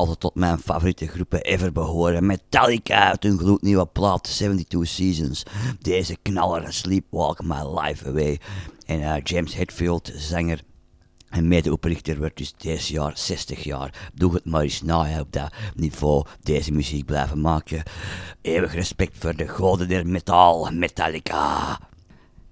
Altijd 0.00 0.20
tot 0.20 0.34
mijn 0.34 0.58
favoriete 0.58 1.06
groepen 1.06 1.40
ever 1.40 1.72
behoren. 1.72 2.26
Metallica 2.26 3.08
uit 3.10 3.22
hun 3.22 3.38
gloednieuwe 3.38 3.86
plaat 3.86 4.22
72 4.24 4.88
Seasons. 4.88 5.42
Deze 5.80 6.16
knaller 6.22 6.72
Sleepwalk 6.72 7.42
My 7.44 7.80
Life 7.80 8.08
Away. 8.08 8.40
En 8.86 9.02
eh, 9.02 9.20
James 9.22 9.54
Hetfield, 9.54 10.12
zanger 10.14 10.62
en 11.28 11.48
medeoprichter 11.48 12.18
wordt 12.18 12.36
dus 12.36 12.54
deze 12.56 12.92
jaar 12.92 13.12
60 13.14 13.64
jaar. 13.64 14.10
Doe 14.14 14.34
het 14.34 14.44
maar 14.44 14.62
eens 14.62 14.82
na 14.82 15.20
op 15.20 15.32
dat 15.32 15.52
niveau. 15.74 16.24
Deze 16.42 16.72
muziek 16.72 17.04
blijven 17.04 17.40
maken. 17.40 17.82
Eeuwig 18.40 18.74
respect 18.74 19.18
voor 19.18 19.36
de 19.36 19.48
goden 19.48 19.88
der 19.88 20.06
metaal, 20.06 20.70
Metallica. 20.72 21.78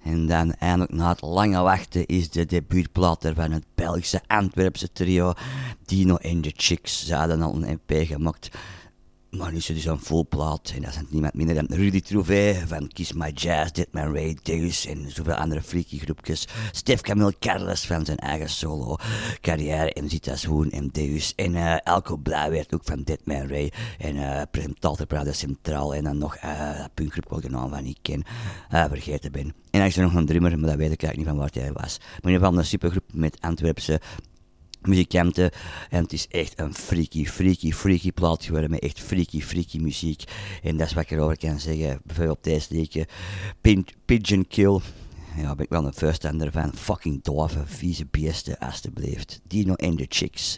En 0.09 0.27
dan 0.27 0.53
eindelijk 0.53 0.93
na 0.93 1.09
het 1.09 1.21
lange 1.21 1.61
wachten 1.61 2.07
is 2.07 2.31
de 2.31 2.47
debuutplaat 2.47 3.25
er 3.25 3.35
van 3.35 3.51
het 3.51 3.65
Belgische 3.75 4.21
Antwerpse 4.27 4.93
trio 4.93 5.33
Dino 5.85 6.17
en 6.17 6.41
de 6.41 6.53
Chicks. 6.57 7.07
Ze 7.07 7.15
hadden 7.15 7.43
al 7.43 7.55
een 7.55 7.81
EP 7.87 8.07
gemaakt. 8.07 8.51
Maar 9.31 9.51
nu 9.51 9.57
is 9.57 9.68
het 9.68 9.76
dus 9.76 9.85
een 9.85 10.26
plaat. 10.29 10.72
En 10.74 10.83
dat 10.83 10.91
is 10.91 11.01
niemand 11.09 11.35
minder 11.35 11.55
dan 11.55 11.66
Rudy 11.76 12.01
Trouvé 12.01 12.64
van 12.66 12.89
Kiss 12.89 13.12
My 13.12 13.31
Jazz, 13.35 13.72
Deadman 13.72 14.14
Ray, 14.14 14.39
Deus 14.43 14.87
en 14.87 15.11
zoveel 15.11 15.35
andere 15.35 15.62
freaky 15.62 15.99
groepjes. 15.99 16.49
Stef 16.72 17.01
Camille 17.01 17.35
Carles 17.39 17.87
van 17.87 18.05
zijn 18.05 18.18
eigen 18.18 18.51
solo 18.51 18.97
carrière 19.41 19.93
en 19.93 20.09
Zita 20.09 20.37
Swoon 20.37 20.70
en 20.70 20.89
Deus. 20.93 21.33
En 21.35 21.55
eh 21.55 21.76
Elko 21.85 22.16
Blijweert 22.16 22.74
ook 22.74 22.85
van 22.85 23.03
Deadman 23.03 23.49
Ray. 23.49 23.72
En 23.99 24.16
eh 24.16 24.43
presentator 24.51 25.07
Prada 25.07 25.33
Centraal. 25.33 25.95
En 25.95 26.05
dan 26.05 26.18
nog 26.18 26.37
eh 26.37 26.79
dat 26.79 26.95
punkgroep 26.95 27.33
ik 27.33 27.43
de 27.43 27.51
naam 27.51 27.70
van 27.70 27.85
niet 27.85 27.99
ken, 28.03 28.24
vergeten 28.70 29.33
ben. 29.33 29.47
En 29.70 29.79
dan 29.79 29.87
is 29.87 29.97
er 29.97 30.03
nog 30.03 30.14
een 30.14 30.26
drummer, 30.26 30.59
maar 30.59 30.68
dat 30.68 30.79
weet 30.79 30.93
ik 30.93 31.03
eigenlijk 31.03 31.16
niet 31.16 31.26
van 31.26 31.37
waar 31.37 31.62
hij 31.64 31.72
was. 31.72 31.99
Maar 31.99 32.18
in 32.22 32.31
ieder 32.31 32.49
een 32.59 32.64
supergroep 32.64 33.12
met 33.12 33.41
Antwerpse 33.41 34.01
muzikanten. 34.83 35.51
En 35.91 36.03
het 36.03 36.12
is 36.12 36.29
echt 36.29 36.61
een 36.61 36.74
freaky, 36.74 37.26
freaky, 37.26 37.72
freaky 37.72 38.12
plaat 38.12 38.45
geworden 38.45 38.70
met 38.70 38.81
echt 38.81 39.01
freaky, 39.01 39.41
freaky 39.41 39.79
muziek. 39.79 40.22
En 40.62 40.76
dat 40.76 40.87
is 40.87 40.93
wat 40.93 41.03
ik 41.03 41.11
erover 41.11 41.39
kan 41.39 41.61
zeggen. 41.61 42.01
Bijvoorbeeld 42.05 42.45
deze 42.45 42.66
liedje, 42.70 43.07
Pigeon 44.05 44.47
Kill. 44.49 44.81
Ja, 45.37 45.55
ben 45.55 45.64
ik 45.64 45.70
wel 45.70 45.85
een 45.85 45.95
voorstander 45.95 46.53
van. 46.53 46.72
Fucking 46.74 47.22
dove, 47.22 47.62
vieze 47.66 48.07
beesten, 48.11 48.59
alstublieft. 48.59 49.41
Dino 49.47 49.74
en 49.74 49.97
de 49.97 50.07
Chicks. 50.09 50.57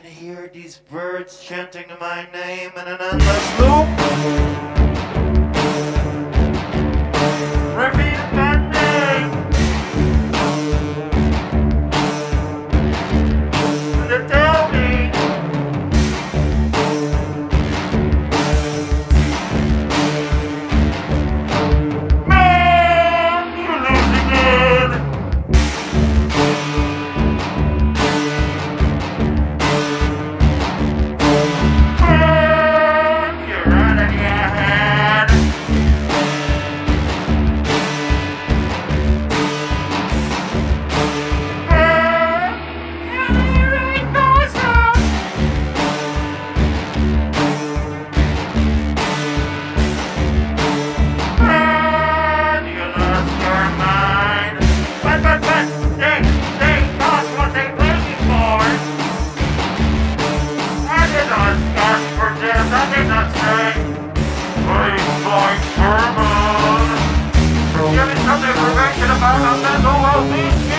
Can 0.00 0.10
hear 0.10 0.50
these 0.52 0.78
birds 0.90 1.40
chanting 1.40 1.86
my 2.00 2.26
name 2.32 2.72
in 2.74 2.88
an 2.88 2.98
endless 3.00 3.60
loop. 3.60 3.86
Repeat 7.78 8.13
I've 69.26 69.62
been 69.62 69.86
almost 69.86 70.36
each 70.36 70.73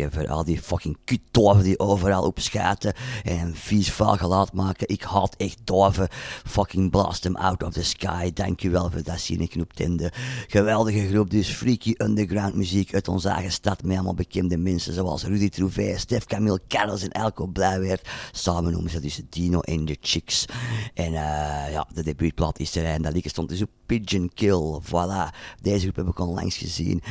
Zinnetje 0.00 0.26
voor 0.26 0.36
al 0.36 0.44
die 0.44 0.62
fucking 0.62 0.96
kutdoven 1.04 1.62
die 1.62 1.78
overal 1.90 2.22
opschaten 2.22 2.94
en 3.24 3.38
een 3.38 3.56
vies 3.56 3.92
vuil 3.92 4.16
geluid 4.16 4.52
maken. 4.52 4.88
Ik 4.88 5.02
haat 5.02 5.34
echt 5.36 5.58
doven. 5.64 6.08
Fucking 6.44 6.90
blast 6.90 7.22
them 7.22 7.36
out 7.36 7.62
of 7.62 7.72
the 7.72 7.84
sky. 7.84 8.32
Dankjewel 8.34 8.90
voor 8.90 9.02
dat 9.02 9.20
zinnetje 9.20 9.60
op 9.60 9.72
Tinder. 9.72 10.14
Geweldige 10.48 11.08
groep, 11.08 11.30
dus 11.30 11.48
freaky 11.48 11.94
underground 11.96 12.54
muziek 12.54 12.94
uit 12.94 13.08
onze 13.08 13.28
eigen 13.28 13.52
stad 13.52 13.82
met 13.82 13.94
allemaal 13.94 14.14
bekende 14.14 14.56
mensen 14.56 14.92
zoals 14.92 15.24
Rudy 15.24 15.48
Trouvé, 15.48 15.98
Stef 15.98 16.24
Camille 16.24 16.60
Carlos 16.68 17.02
en 17.02 17.10
Elko 17.10 17.46
Blijweert. 17.46 18.08
Samen 18.32 18.72
noemen 18.72 18.90
ze 18.90 19.00
dus 19.00 19.20
Dino 19.28 19.60
en 19.60 19.84
de 19.84 19.96
Chicks. 20.00 20.44
En 20.94 21.06
eh, 21.06 21.72
ja, 21.72 21.86
de 21.94 22.02
debuutplaat 22.02 22.58
is 22.58 22.76
er 22.76 22.84
en 22.84 23.02
dat 23.02 23.12
liedje 23.12 23.28
stond 23.30 23.48
dus 23.48 23.62
op 23.62 23.70
Pigeon 23.86 24.30
Kill. 24.34 24.80
Voilà. 24.84 25.36
Deze 25.60 25.80
groep 25.82 25.96
heb 25.96 26.08
ik 26.08 26.18
onlangs 26.18 26.56
gezien 26.56 27.02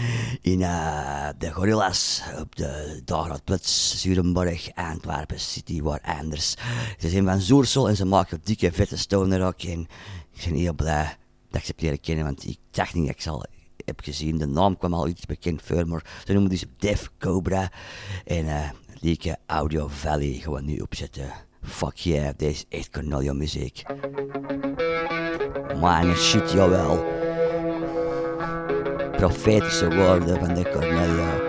in 0.41 0.61
eh, 0.61 1.27
de 1.37 1.51
Gorillas 1.51 2.21
op 2.39 2.55
de 2.55 3.01
Dagradplatz, 3.05 3.95
Zurenborg, 3.95 4.68
Antwerpen 4.75 5.39
City, 5.39 5.81
waar 5.81 6.01
anders. 6.01 6.55
Ze 6.97 7.09
zijn 7.09 7.25
van 7.25 7.41
Zoersel 7.41 7.89
en 7.89 7.95
ze 7.95 8.05
maken 8.05 8.39
dikke 8.43 8.71
vette 8.71 8.97
stoner 8.97 9.39
rock 9.39 9.61
en 9.61 9.87
ik 10.33 10.45
ben 10.45 10.55
heel 10.55 10.73
blij 10.73 11.17
dat 11.49 11.61
ik 11.61 11.75
ze 11.79 11.85
heb 11.85 12.01
kennen, 12.01 12.25
want 12.25 12.47
ik 12.47 12.57
dacht 12.71 12.93
niet 12.93 13.09
ik 13.09 13.21
ze 13.21 13.29
al 13.29 13.45
heb 13.85 13.99
gezien. 13.99 14.37
De 14.37 14.45
naam 14.45 14.77
kwam 14.77 14.93
al 14.93 15.07
iets 15.07 15.25
bekend 15.25 15.61
voor, 15.61 16.01
ze 16.25 16.31
noemen 16.31 16.49
dus 16.49 16.65
Def 16.77 17.11
Cobra. 17.17 17.71
En 18.25 18.47
eh 18.47 18.69
liedje 19.01 19.37
Audio 19.45 19.87
Valley 19.87 20.43
we 20.53 20.61
nu 20.61 20.79
opzetten. 20.79 21.31
Fuck 21.63 21.95
yeah, 21.95 22.33
deze 22.37 22.65
is 22.69 22.77
echt 22.79 22.89
Cornelia 22.89 23.33
muziek. 23.33 23.83
Man, 25.79 26.15
shit, 26.15 26.51
jawel. 26.51 27.05
Profetische 29.11 29.95
woorden 29.95 30.39
van 30.39 30.53
de 30.53 30.69
Cornelia. 30.71 31.39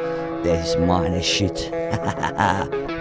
Deze 0.42 0.78
is 1.18 1.26
shit. 1.26 1.70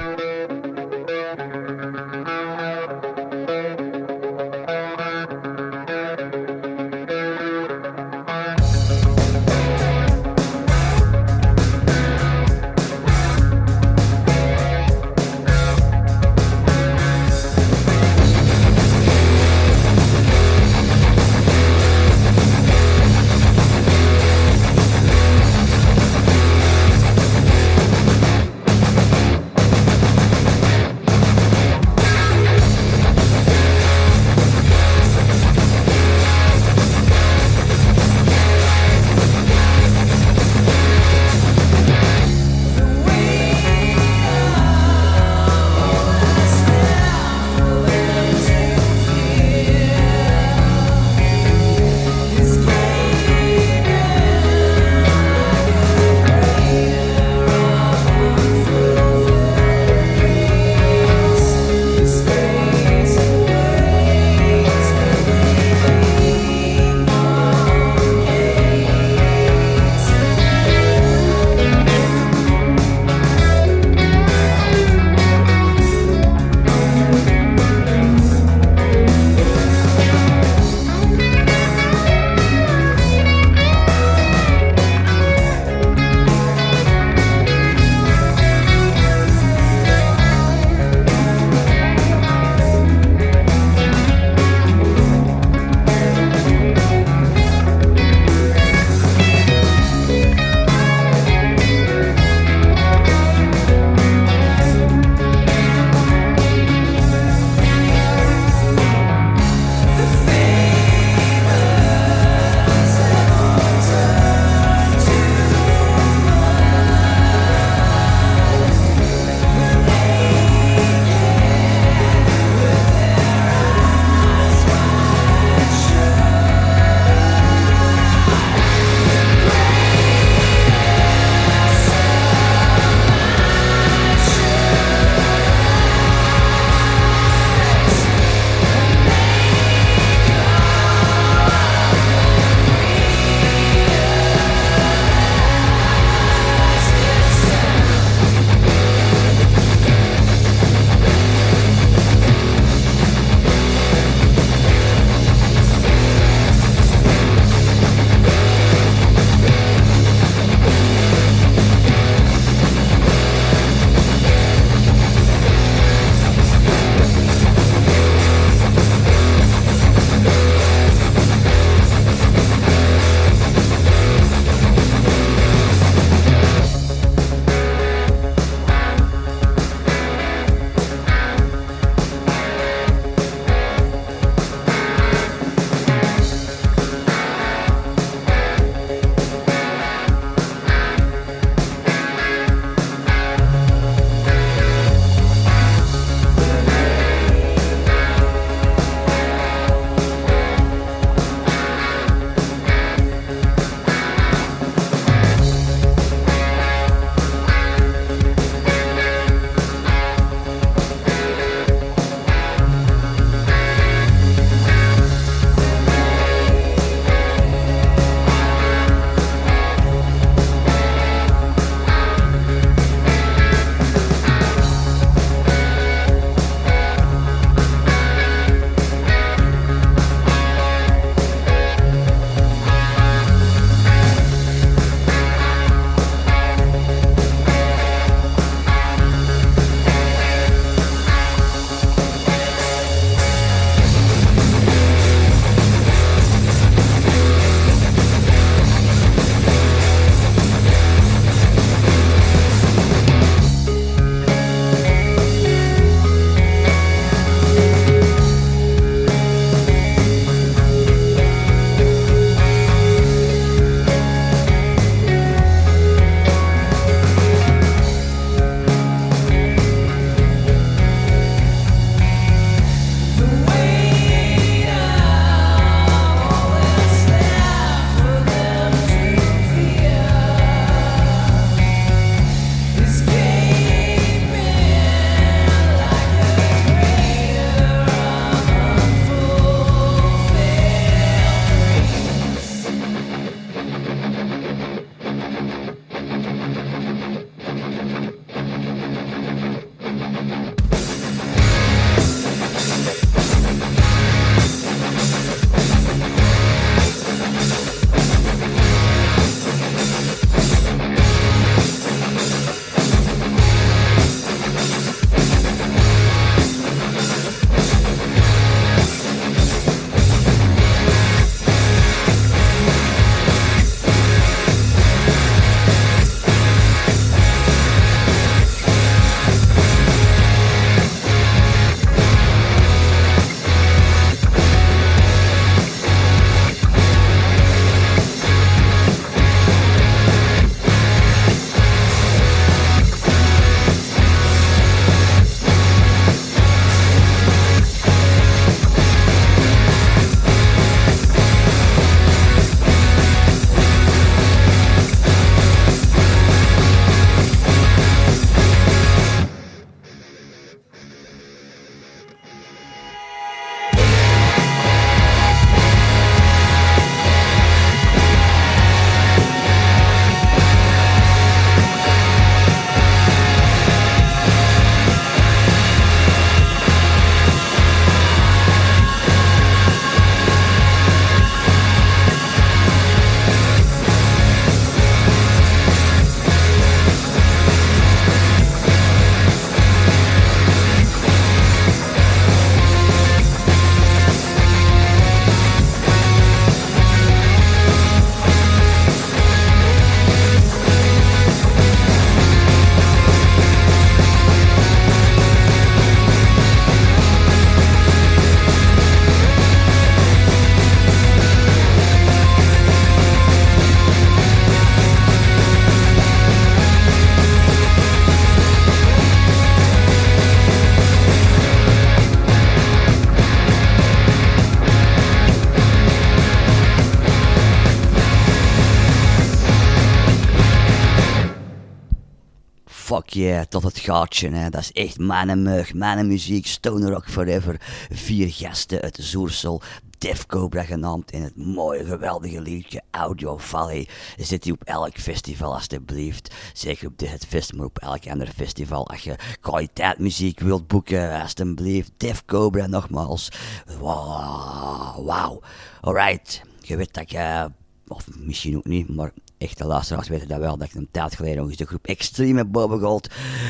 tot 433.50 433.64
het 433.64 433.80
gaatje. 433.80 434.30
Hè. 434.30 434.50
Dat 434.50 434.62
is 434.62 434.72
echt 434.72 434.97
mijn 434.97 435.41
mug, 435.41 435.74
mijn 435.74 436.08
muziek. 436.08 436.47
Stoner 436.47 436.91
Rock 436.91 437.10
Forever. 437.10 437.62
Vier 437.89 438.32
gasten 438.32 438.82
uit 438.82 438.97
Zoersel. 439.02 439.62
Def 439.97 440.26
Cobra 440.26 440.64
genaamd 440.64 441.12
in 441.12 441.22
het 441.22 441.36
mooie, 441.36 441.86
geweldige 441.86 442.41
liedje 442.41 442.82
Audio 442.91 443.38
Valley. 443.38 443.88
Zit 444.18 444.43
hij 444.43 444.54
op 444.54 444.64
elk 444.64 444.97
festival, 444.97 445.54
alstublieft. 445.54 446.36
Zeker 446.54 446.88
op 446.88 446.97
dit 446.97 447.26
festival, 447.26 447.58
maar 447.58 447.68
op 447.68 447.80
elk 447.80 448.08
ander 448.08 448.28
festival. 448.36 448.88
Als 448.89 449.02
je 449.02 449.16
kwaliteitmuziek 449.41 450.39
wilt 450.39 450.68
boeken, 450.68 451.22
alstublieft. 451.22 451.91
Def 451.97 452.26
Cobra 452.26 452.68
nogmaals. 452.68 453.32
Wauw. 453.80 455.04
Wow. 455.04 455.43
Alright. 455.82 456.41
Je 456.62 456.78
weet 456.78 456.93
dat 456.93 457.12
je 457.12 457.52
of 457.88 458.08
misschien 458.18 458.58
ook 458.58 458.66
niet, 458.66 458.95
maar 458.95 459.12
echte 459.40 459.66
luisteraars 459.66 460.08
weten 460.08 460.28
dat 460.28 460.40
wel, 460.40 460.58
dat 460.58 460.68
ik 460.68 460.74
een 460.74 460.88
tijd 460.92 461.16
geleden 461.16 461.38
nog 461.38 461.48
eens 461.48 461.58
de 461.58 461.66
groep 461.66 461.88
Extreme 461.88 462.38
heb 462.38 462.52
bovengehaald, 462.52 463.08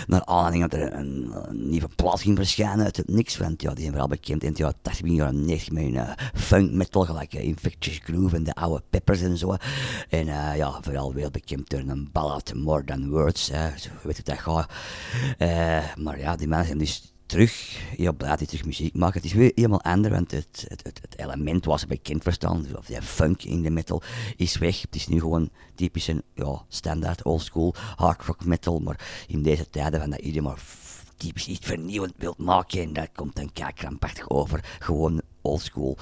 naar 0.08 0.26
aanleiding 0.26 0.70
dat 0.70 0.80
er 0.80 0.94
een, 0.94 1.34
nieuwe 1.52 1.90
plaat 1.96 2.22
ging 2.22 2.38
verschijnen 2.38 2.86
uit 2.86 2.98
het 2.98 3.10
niks, 3.10 3.38
want 3.38 3.62
ja, 3.62 3.70
die 3.70 3.80
zijn 3.80 3.90
vooral 3.90 4.08
bekend 4.08 4.44
in 4.44 4.50
het 4.50 4.58
jaar 4.58 4.74
80, 4.82 5.02
begin 5.02 5.18
jaren 5.18 5.46
90 5.46 5.74
met 5.74 5.84
een 5.84 5.94
uh, 5.94 6.12
funk 6.34 6.72
metal, 6.72 7.06
gelijk 7.06 7.34
uh, 7.34 7.44
Infectious 7.44 8.00
Groove 8.04 8.36
en 8.36 8.44
de 8.44 8.54
oude 8.54 8.84
Peppers 8.90 9.22
en 9.22 9.38
zo. 9.38 9.56
En 10.10 10.28
uh, 10.28 10.58
ja, 10.58 10.80
vooral 10.82 11.14
wel 11.14 11.32
bekend 11.32 11.70
door 11.70 11.80
een 11.80 12.10
ballad 12.12 12.54
More 12.54 12.84
Than 12.84 13.10
Words, 13.10 13.46
zo 13.46 13.90
weet 14.02 14.18
je 14.18 14.24
dat 14.24 14.38
gaat. 14.38 14.72
maar 15.98 16.20
ja, 16.20 16.36
die 16.36 16.48
mensen 16.48 16.68
zijn 16.68 16.78
dus 16.78 17.14
terug, 17.30 17.82
ja, 17.98 18.12
blij 18.12 18.36
terug 18.36 18.66
muziek 18.66 18.96
maakt. 18.96 19.14
Het 19.14 19.24
is 19.24 19.34
weer 19.34 19.52
helemaal 19.56 19.82
anders, 19.82 20.14
want 20.14 20.32
het, 20.32 20.66
het, 20.68 20.84
het, 20.84 21.18
element 21.18 21.66
was 21.66 21.86
bekend 21.86 22.24
verstaan, 22.24 22.66
of 22.78 22.86
die 22.86 23.02
funk 23.02 23.44
in 23.44 23.62
de 23.62 23.70
metal, 23.70 24.02
is 24.36 24.58
weg. 24.58 24.82
Het 24.82 24.96
is 24.96 25.08
nu 25.08 25.20
gewoon 25.20 25.50
typische, 25.76 26.24
ja, 26.36 26.62
standaard, 26.68 27.24
oldschool, 27.24 27.76
hard 27.96 28.24
rock 28.24 28.46
metal, 28.46 28.80
maar 28.80 29.26
in 29.28 29.42
deze 29.42 29.70
tijden 29.70 30.00
van 30.00 30.10
dat 30.10 30.20
iedereen 30.20 30.44
maar 30.44 30.62
typisch 31.18 31.48
iets 31.48 31.66
vernieuwend 31.66 32.14
wilt 32.18 32.38
maken, 32.38 32.82
en 32.82 32.94
dat 32.94 33.10
komt 33.16 33.36
dan 33.36 33.74
krampachtig 33.74 34.30
over. 34.30 34.78
Gewoon 34.80 35.22
oldschool 35.42 35.98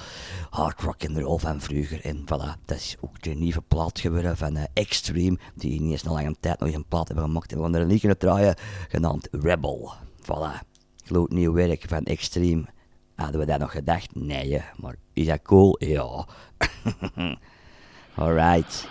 hard 0.50 0.80
rock 0.80 1.02
en 1.02 1.20
roll 1.20 1.38
van 1.38 1.60
vroeger. 1.60 2.04
En 2.04 2.20
voilà, 2.20 2.64
dat 2.64 2.76
is 2.76 2.96
ook 3.00 3.22
de 3.22 3.30
nieuwe 3.30 3.62
plaat 3.68 4.00
geworden 4.00 4.36
van 4.36 4.56
uh, 4.56 4.62
Extreme, 4.72 5.38
die 5.54 5.80
niet 5.80 5.92
eens 5.92 6.04
een 6.04 6.12
lange 6.12 6.36
tijd 6.40 6.60
nog 6.60 6.72
een 6.72 6.88
plaat 6.88 7.06
hebben 7.06 7.24
gemaakt. 7.24 7.52
En 7.52 7.56
we 7.56 7.62
gaan 7.62 7.74
er 7.74 7.80
een 7.80 7.86
liedje 7.86 8.16
draaien, 8.16 8.56
genaamd 8.88 9.28
Rebel. 9.30 9.92
Voilà 10.22 10.76
gloednieuw 11.08 11.52
werk 11.52 11.84
van 11.88 12.04
Extreme. 12.04 12.64
Hadden 13.14 13.40
we 13.40 13.46
dat 13.46 13.58
nog 13.58 13.70
gedacht? 13.70 14.14
Nee, 14.14 14.62
maar 14.76 14.94
is 15.12 15.26
dat 15.26 15.42
cool? 15.42 15.76
Ja. 15.78 16.26
Alright. 18.14 18.88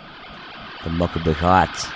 De 0.82 0.90
mokken 0.90 1.22
begaat. 1.22 1.92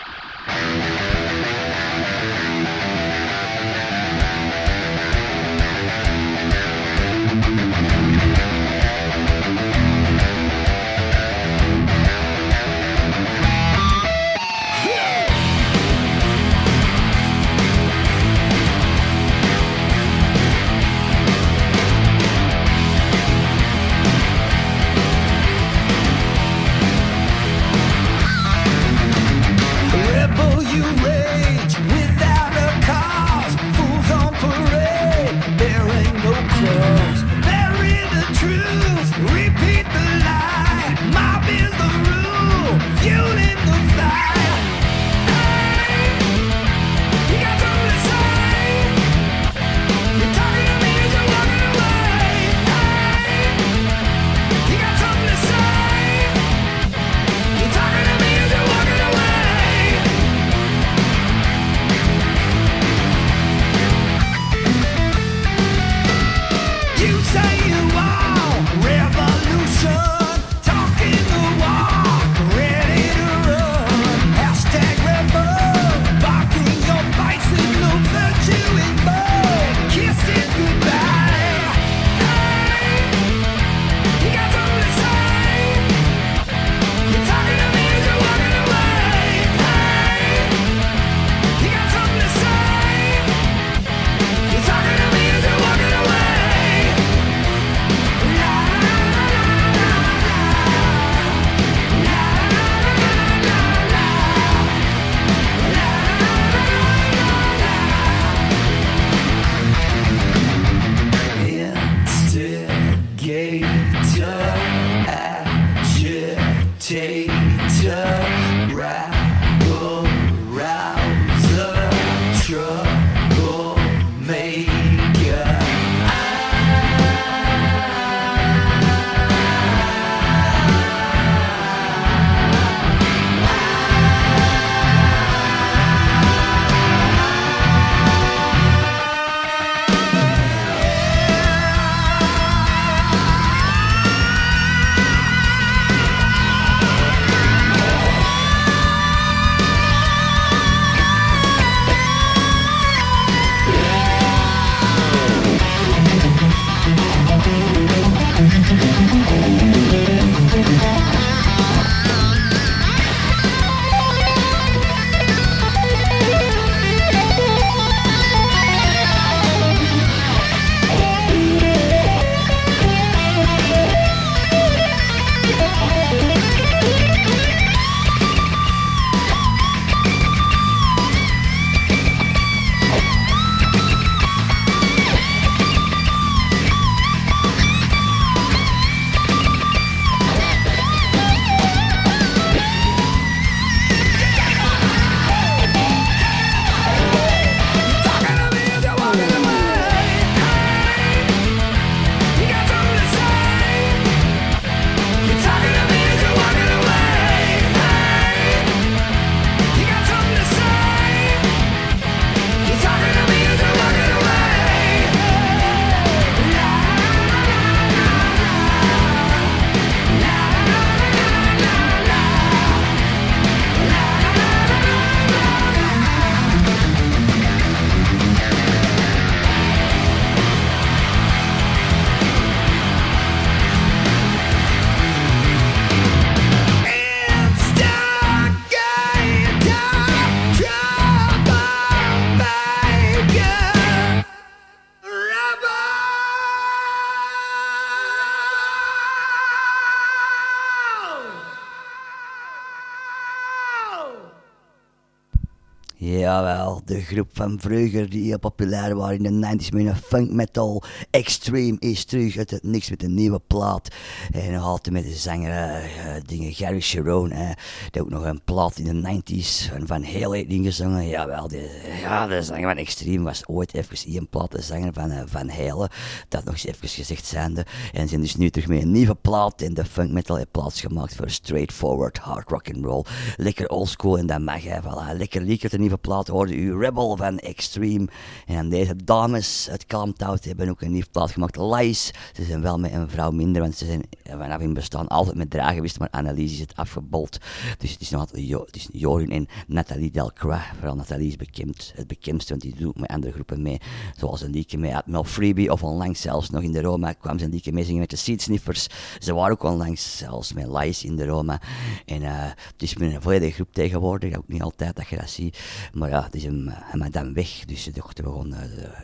De 256.84 257.00
groep 257.00 257.28
van 257.32 257.60
vroeger 257.60 258.10
die 258.10 258.24
heel 258.24 258.38
populair 258.38 258.96
waren 258.96 259.24
in 259.24 259.40
de 259.40 259.56
90s 259.56 259.68
met 259.68 259.86
een 259.86 259.96
funk 259.96 260.30
metal. 260.30 260.82
Extreme 261.10 261.76
is 261.78 262.04
terug 262.04 262.36
uit 262.36 262.50
het 262.50 262.62
niks 262.62 262.90
met 262.90 263.02
een 263.02 263.14
nieuwe 263.14 263.40
plaat. 263.46 263.94
En 264.30 264.54
altijd 264.54 264.94
met 264.94 265.04
de 265.04 265.14
zanger 265.14 265.50
eh, 265.50 266.14
dingen 266.26 266.52
Gary 266.52 266.80
Sharon. 266.80 267.30
eh, 267.30 267.50
die 267.90 268.02
ook 268.02 268.10
nog 268.10 268.24
een 268.24 268.40
plaat 268.44 268.78
in 268.78 269.02
de 269.02 269.22
90s 269.22 269.70
van 269.70 269.86
Van 269.86 270.04
Halen 270.04 270.32
heeft 270.32 270.50
ingezongen. 270.50 271.08
Jawel, 271.08 271.48
de, 271.48 271.80
ja, 272.00 272.26
de 272.26 272.42
zanger 272.42 272.68
van 272.68 272.76
Extreme 272.76 273.24
was 273.24 273.46
ooit 273.46 273.74
even 273.74 274.12
één 274.12 274.28
plaat 274.28 274.52
de 274.52 274.62
zanger 274.62 274.92
van 274.92 275.10
eh, 275.10 275.22
Van 275.26 275.48
Halen. 275.48 275.88
Dat 276.28 276.44
nog 276.44 276.54
eens 276.54 276.66
even 276.66 276.88
gezegd 276.88 277.26
zijnde. 277.26 277.66
En 277.92 278.08
zijn 278.08 278.20
dus 278.20 278.36
nu 278.36 278.50
terug 278.50 278.68
met 278.68 278.82
een 278.82 278.92
nieuwe 278.92 279.14
plaat. 279.14 279.62
En 279.62 279.74
de 279.74 279.84
funk 279.84 280.10
metal 280.10 280.36
heeft 280.36 280.50
plaatsgemaakt 280.50 281.14
voor 281.14 281.30
straightforward 281.30 282.18
hard 282.18 282.50
rock 282.50 282.74
and 282.74 282.84
roll. 282.84 283.04
Lekker 283.36 283.68
oldschool 283.68 284.18
en 284.18 284.26
dat 284.26 284.40
mag 284.40 284.62
hij. 284.64 284.80
Voilà. 284.82 285.16
Lekker 285.16 285.40
uit 285.62 285.70
de 285.70 285.78
nieuwe 285.78 285.96
plaat 285.96 286.28
hoorde 286.28 286.56
u 286.56 286.71
Rebel 286.78 287.16
van 287.16 287.38
Extreme. 287.38 288.08
En 288.46 288.68
deze 288.68 288.96
dames 289.04 289.68
uit 289.70 289.86
Kalmthout 289.86 290.44
hebben 290.44 290.68
ook 290.68 290.80
een 290.80 290.92
nieuwe 290.92 291.06
plaat 291.10 291.30
gemaakt. 291.30 291.56
Lies. 291.56 292.10
Ze 292.32 292.44
zijn 292.44 292.62
wel 292.62 292.78
met 292.78 292.92
een 292.92 293.10
vrouw 293.10 293.30
minder, 293.30 293.62
want 293.62 293.76
ze 293.76 293.86
zijn 293.86 294.02
vanaf 294.38 294.60
hun 294.60 294.74
bestaan 294.74 295.08
altijd 295.08 295.36
met 295.36 295.50
dragen 295.50 295.74
geweest, 295.74 295.98
maar 295.98 296.10
Annelies 296.10 296.52
is 296.52 296.60
het 296.60 296.76
afgebold. 296.76 297.38
Dus 297.78 297.90
het 297.90 298.00
is 298.00 298.10
nog 298.10 298.20
altijd 298.20 298.50
het 298.50 298.76
is 298.76 298.88
Jorin 298.92 299.30
en 299.30 299.46
Nathalie 299.66 300.10
Delcroix. 300.10 300.62
Vooral 300.76 300.96
Nathalie 300.96 301.28
is 301.28 301.36
bekend, 301.36 301.92
het 301.94 302.06
bekendste, 302.06 302.50
want 302.50 302.62
die 302.62 302.74
doet 302.74 303.00
met 303.00 303.10
andere 303.10 303.32
groepen 303.32 303.62
mee. 303.62 303.80
Zoals 304.16 304.40
een 304.40 304.50
liedje 304.50 304.78
mee 304.78 304.94
uit 304.94 305.06
Mel 305.06 305.24
Freebie, 305.24 305.72
of 305.72 305.82
onlangs 305.82 306.20
zelfs 306.20 306.50
nog 306.50 306.62
in 306.62 306.72
de 306.72 306.80
Roma 306.80 307.12
kwam 307.12 307.38
ze 307.38 307.44
een 307.44 307.50
liedje 307.50 307.72
mee 307.72 307.84
zingen 307.84 308.00
met 308.00 308.10
de 308.10 308.16
Seedsniffers. 308.16 308.86
Ze 309.18 309.34
waren 309.34 309.52
ook 309.52 309.62
onlangs 309.62 310.16
zelfs 310.16 310.52
met 310.52 310.66
Lies 310.66 311.04
in 311.04 311.16
de 311.16 311.26
Roma. 311.26 311.60
En 312.04 312.22
eh, 312.22 312.30
het 312.72 312.82
is 312.82 312.96
met 312.96 313.12
een 313.12 313.22
volledige 313.22 313.52
groep 313.52 313.72
tegenwoordig, 313.72 314.36
ook 314.36 314.48
niet 314.48 314.62
altijd 314.62 314.96
dat 314.96 315.08
je 315.08 315.16
dat 315.16 315.30
ziet. 315.30 315.58
Maar 315.92 316.08
ja, 316.08 316.22
het 316.22 316.34
is 316.34 316.44
hem, 316.66 317.00
hem 317.00 317.10
dan 317.10 317.34
weg. 317.34 317.64
Dus 317.64 317.82
ze 317.82 317.90
dachten 317.90 318.24
we 318.24 318.56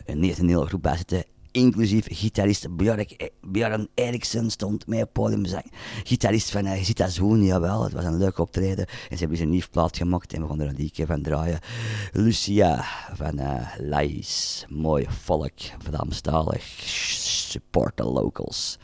een, 0.05 0.23
hele 0.47 0.65
groep 0.65 0.81
bij 0.81 0.97
zitten. 0.97 1.23
Inclusief 1.51 2.05
gitarist 2.09 2.75
Björk, 2.75 3.31
Björn 3.41 3.87
Eriksson 3.93 4.49
stond 4.49 4.87
mee 4.87 5.03
op 5.03 5.13
podium. 5.13 5.45
Gitarist 6.03 6.51
van 6.51 6.65
uh, 6.65 6.83
Zita 6.83 7.07
Zoen, 7.07 7.43
jawel. 7.43 7.83
Het 7.83 7.93
was 7.93 8.03
een 8.03 8.17
leuk 8.17 8.37
optreden. 8.37 8.87
En 8.87 8.95
ze 9.09 9.17
hebben 9.17 9.29
dus 9.29 9.39
een 9.39 9.49
nieuw 9.49 9.67
plaat 9.71 9.97
gemaakt 9.97 10.33
en 10.33 10.41
we 10.41 10.47
gaan 10.47 10.59
er 10.59 10.67
een 10.67 10.75
liedje 10.75 11.05
van 11.05 11.21
draaien. 11.21 11.59
Lucia 12.11 12.85
van 13.13 13.39
uh, 13.39 13.67
Lais. 13.77 14.65
Mooi 14.69 15.05
volk, 15.09 15.59
Vlaamstalig. 15.77 16.63
Support 17.49 17.95
the 17.95 18.03
locals. 18.03 18.77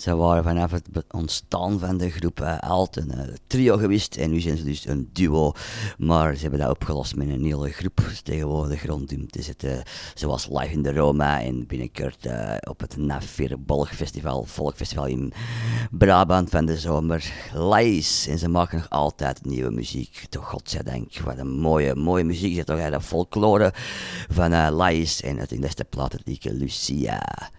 Ze 0.00 0.16
waren 0.16 0.42
vanaf 0.42 0.70
het 0.70 0.88
ontstaan 1.10 1.78
van 1.78 1.96
de 1.96 2.10
groep 2.10 2.40
eh, 2.40 2.58
Alt 2.58 2.96
een 2.96 3.10
eh, 3.10 3.34
trio 3.46 3.76
geweest 3.76 4.16
en 4.16 4.30
nu 4.30 4.40
zijn 4.40 4.56
ze 4.56 4.64
dus 4.64 4.86
een 4.86 5.10
duo. 5.12 5.52
Maar 5.98 6.34
ze 6.34 6.40
hebben 6.40 6.60
dat 6.60 6.70
opgelost 6.70 7.16
met 7.16 7.28
een 7.28 7.44
hele 7.44 7.70
groep 7.70 8.00
tegenwoordig 8.22 8.86
rond 8.86 9.10
hem 9.10 9.30
te 9.30 9.42
zetten. 9.42 9.82
Zoals 10.14 10.48
Live 10.48 10.72
in 10.72 10.82
de 10.82 10.92
Roma 10.92 11.42
en 11.42 11.66
binnenkort 11.66 12.26
eh, 12.26 12.54
op 12.68 12.80
het 12.80 12.96
Nafir 12.96 13.60
Bolgfestival, 13.60 14.44
Volkfestival 14.44 15.06
in 15.06 15.32
Brabant 15.90 16.50
van 16.50 16.66
de 16.66 16.78
zomer. 16.78 17.32
Lies. 17.54 18.26
En 18.26 18.38
ze 18.38 18.48
maken 18.48 18.78
nog 18.78 18.90
altijd 18.90 19.44
nieuwe 19.44 19.70
muziek. 19.70 20.26
Toch 20.28 20.48
godzijdank. 20.48 21.18
Wat 21.18 21.38
een 21.38 21.58
mooie, 21.58 21.94
mooie 21.94 22.24
muziek. 22.24 22.54
Zit 22.54 22.66
toch 22.66 22.90
de 22.90 23.00
folklore 23.00 23.72
van 24.28 24.52
eh 24.52 24.68
Lies 24.86 25.20
en 25.20 25.38
uit 25.38 25.48
de 25.48 25.58
beste 25.58 25.84
plaat 25.84 26.16
Lucia. 26.42 27.50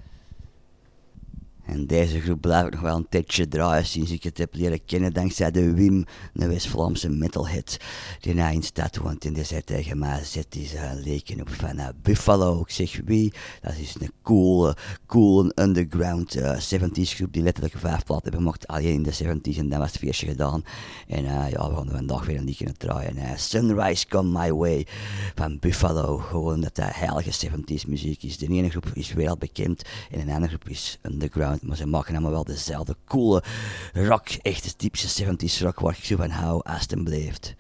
En 1.72 1.88
deze 1.88 2.22
groep 2.22 2.42
blijf 2.42 2.66
ik 2.66 2.74
nog 2.74 2.82
wel 2.82 2.96
een 2.96 3.10
tijdje 3.10 3.48
draaien 3.48 3.86
sinds 3.86 4.12
ik 4.12 4.24
het 4.24 4.38
heb 4.38 4.56
leren 4.56 4.86
kennen 4.86 5.14
dankzij 5.14 5.52
de 5.52 5.74
Wim, 5.74 6.06
een 6.34 6.48
West-Vlaamse 6.48 7.10
metalhead. 7.10 7.78
Die 8.20 8.34
na 8.34 8.50
in 8.50 8.64
stad 8.64 8.98
woont 8.98 9.26
en 9.26 9.34
die 9.34 9.44
zei 9.44 9.64
tegen 9.64 10.00
mij, 10.00 10.24
zet 10.24 10.46
eens 10.50 10.74
een 10.74 11.04
leken 11.04 11.42
op 11.42 11.50
van 11.50 11.78
eh, 11.78 11.88
Buffalo. 12.02 12.62
Ik 12.62 12.70
zeg 12.70 13.00
wie? 13.06 13.34
Dat 13.62 13.74
is 13.78 13.96
een 14.00 14.12
coole, 14.22 14.76
cool 15.06 15.52
underground 15.56 16.36
eh, 16.36 16.60
70s 16.60 17.16
groep 17.16 17.34
die 17.34 17.44
letterlijk 17.44 17.76
vijf 17.78 18.04
platen 18.04 18.24
hebben 18.24 18.42
gemaakt 18.42 18.68
alleen 18.68 18.94
in 18.94 19.04
de 19.04 19.14
70s 19.14 19.58
en 19.58 19.70
dan 19.70 19.80
was 19.80 19.92
het 19.92 20.00
feestje 20.00 20.28
gedaan. 20.28 20.64
En 21.08 21.26
eh, 21.26 21.52
ja, 21.52 21.70
we 21.70 21.76
gaan 21.76 21.88
er 21.88 21.96
vandaag 21.96 22.26
weer 22.26 22.38
een 22.38 22.68
aan 22.68 22.78
draaien. 22.78 23.40
Sunrise 23.40 24.08
Come 24.08 24.40
My 24.40 24.52
Way 24.54 24.88
van 25.36 25.60
Buffalo. 25.60 26.18
Gewoon 26.18 26.62
dat 26.62 26.76
dat 26.76 26.96
heilige 26.96 27.48
70s 27.48 27.88
muziek 27.88 28.24
is. 28.24 28.38
De 28.38 28.48
ene 28.48 28.70
groep 28.70 28.92
is 28.94 29.14
wereldbekend 29.14 29.82
en 30.12 30.26
de 30.26 30.34
andere 30.34 30.48
groep 30.48 30.70
is 30.70 31.00
underground. 31.02 31.61
Maar 31.62 31.78
ze 31.78 31.88
maken 31.88 32.14
allemaal 32.14 32.32
wel 32.32 32.44
dezelfde 32.44 32.96
coole 33.06 33.44
rock. 33.94 34.30
Echt 34.42 34.78
typische 34.78 35.26
70s 35.26 35.62
rock 35.62 35.80
waar 35.80 35.96
ik 35.98 36.06
zo 36.06 36.16
van 36.16 36.30
hou 36.30 36.62
als. 36.64 37.56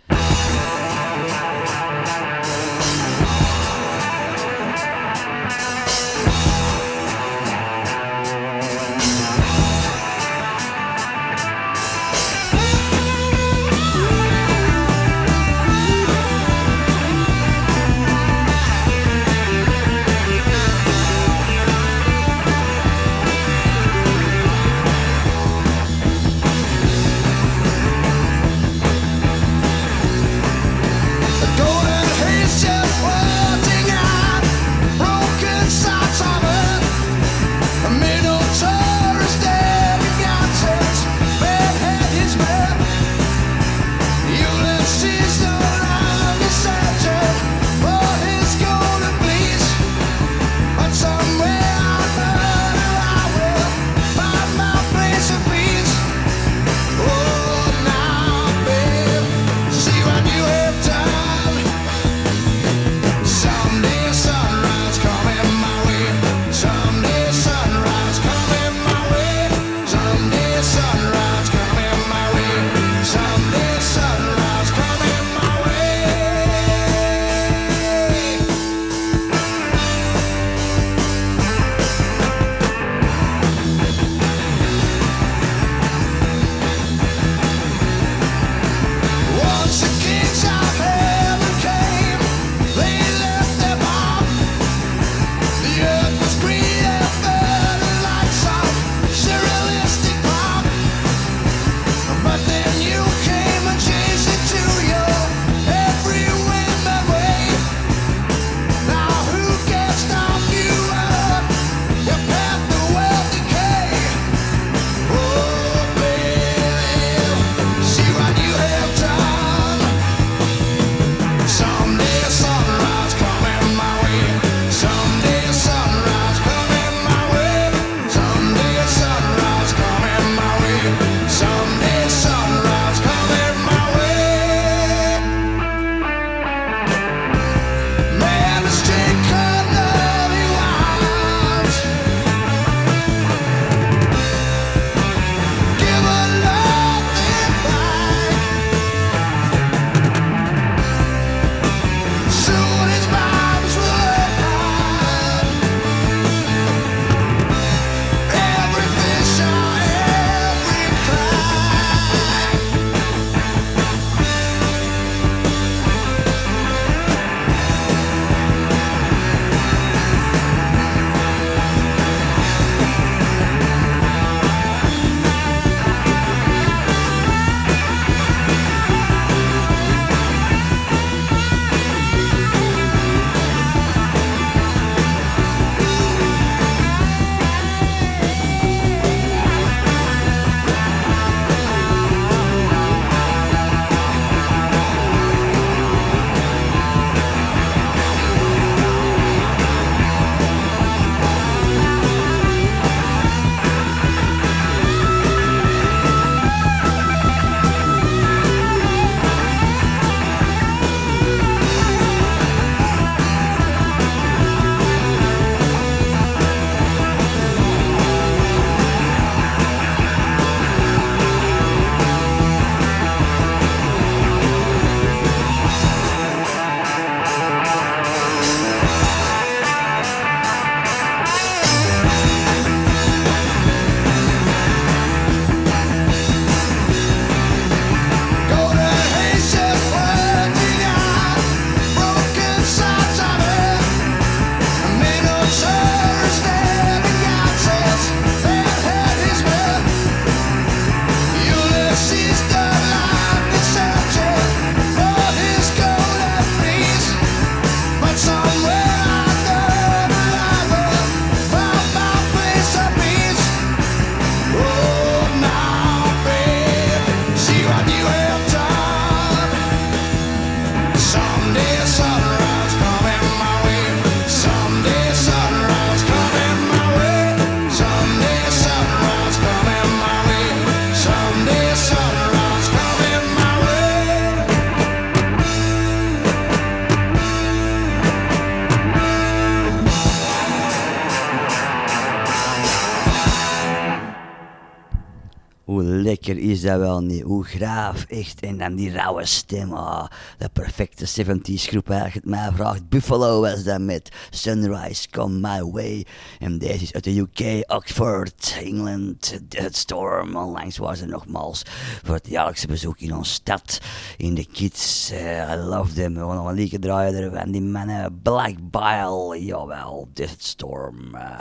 Hoe 296.11 296.19
is 296.37 296.61
dat 296.61 296.79
wel 296.79 297.01
niet? 297.01 297.21
Hoe 297.21 297.43
graaf, 297.43 298.03
echt. 298.03 298.39
En 298.39 298.57
dan 298.57 298.75
die 298.75 298.91
rauwe 298.91 299.25
stem. 299.25 299.73
ah, 299.73 300.05
de 300.37 300.49
perfecte 300.53 301.05
70s 301.25 301.61
groep, 301.67 301.89
als 301.91 302.13
je 302.13 302.19
het 302.19 302.25
mij 302.25 302.49
vraagt. 302.55 302.89
Buffalo 302.89 303.41
was 303.41 303.63
dat 303.63 303.79
met 303.81 304.09
Sunrise 304.29 305.09
Come 305.09 305.39
My 305.39 305.63
Way. 305.71 306.05
En 306.39 306.57
deze 306.57 306.83
is 306.83 306.93
uit 306.93 307.03
de 307.03 307.17
UK, 307.17 307.71
Oxford, 307.71 308.57
Engeland. 308.63 309.39
Dead 309.47 309.75
Storm. 309.75 310.35
Onlangs 310.35 310.77
was 310.77 311.01
er 311.01 311.07
nogmaals 311.07 311.61
voor 312.03 312.15
het 312.15 312.27
jaarlijkse 312.27 312.67
bezoek 312.67 312.99
in 312.99 313.15
onze 313.15 313.31
stad. 313.31 313.79
In 314.17 314.33
de 314.35 314.45
kids. 314.45 315.09
eh, 315.11 315.51
I 315.51 315.55
love 315.55 315.93
them. 315.93 316.13
We 316.13 316.19
gaan 316.19 316.35
nog 316.35 316.47
een 316.47 316.53
liedje 316.55 316.79
draaien 316.79 317.13
ervan. 317.23 317.51
Die 317.51 317.61
mannen. 317.61 318.19
Black 318.21 318.55
Bile. 318.71 319.43
Jawel. 319.45 320.07
Dead 320.13 320.35
Storm. 320.37 321.15
eh, 321.15 321.39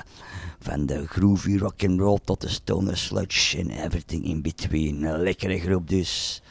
van 0.62 0.86
de 0.86 1.06
groovy 1.06 1.56
rock 1.58 1.84
and 1.84 2.00
roll 2.00 2.18
tot 2.24 2.40
de 2.40 2.48
stoner 2.48 2.96
sludge 2.96 3.58
en 3.58 3.70
everything 3.70 4.24
in 4.24 4.42
between. 4.42 4.79
Een 4.88 5.22
lekkere 5.22 5.58
groep 5.58 5.88
dus. 5.88 6.42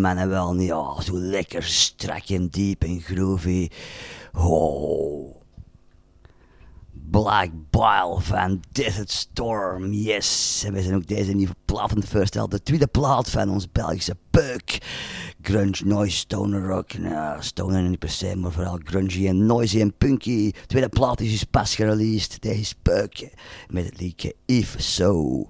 Mannen 0.00 0.28
wel 0.28 0.54
niet 0.54 0.72
oh, 0.72 1.00
zo 1.00 1.18
lekker 1.18 1.62
strak 1.62 2.28
en 2.28 2.48
diep 2.48 2.82
en 2.82 3.00
groovy. 3.00 3.68
Oh. 4.32 5.36
Black 7.10 7.50
Bile 7.70 8.16
van 8.18 8.60
Desert 8.72 9.10
Storm, 9.10 9.92
yes. 9.92 10.62
En 10.66 10.72
we 10.72 10.82
zijn 10.82 10.94
ook 10.94 11.06
deze 11.06 11.32
nieuwe 11.32 11.54
plaat 11.64 11.90
aan 11.90 11.96
het 11.98 12.08
voorstellen. 12.08 12.50
De 12.50 12.62
tweede 12.62 12.86
plaat 12.86 13.30
van 13.30 13.50
ons 13.50 13.72
Belgische 13.72 14.16
peuk. 14.30 14.78
Grunge, 15.42 15.84
noise, 15.84 16.16
stoner 16.16 16.66
rock. 16.66 16.98
Nou, 16.98 17.42
stoner 17.42 17.82
niet 17.82 17.98
per 17.98 18.10
se, 18.10 18.36
maar 18.36 18.52
vooral 18.52 18.78
grungy 18.84 19.26
en 19.28 19.46
noisy 19.46 19.80
en 19.80 19.94
punky. 19.98 20.52
Tweede 20.66 20.88
plaat 20.88 21.20
is 21.20 21.30
dus 21.30 21.44
pas 21.44 21.74
gereleased. 21.74 22.42
Deze 22.42 22.60
is. 22.60 22.74
Met 23.68 23.84
het 23.84 24.00
liedje 24.00 24.34
If 24.46 24.74
So. 24.78 25.46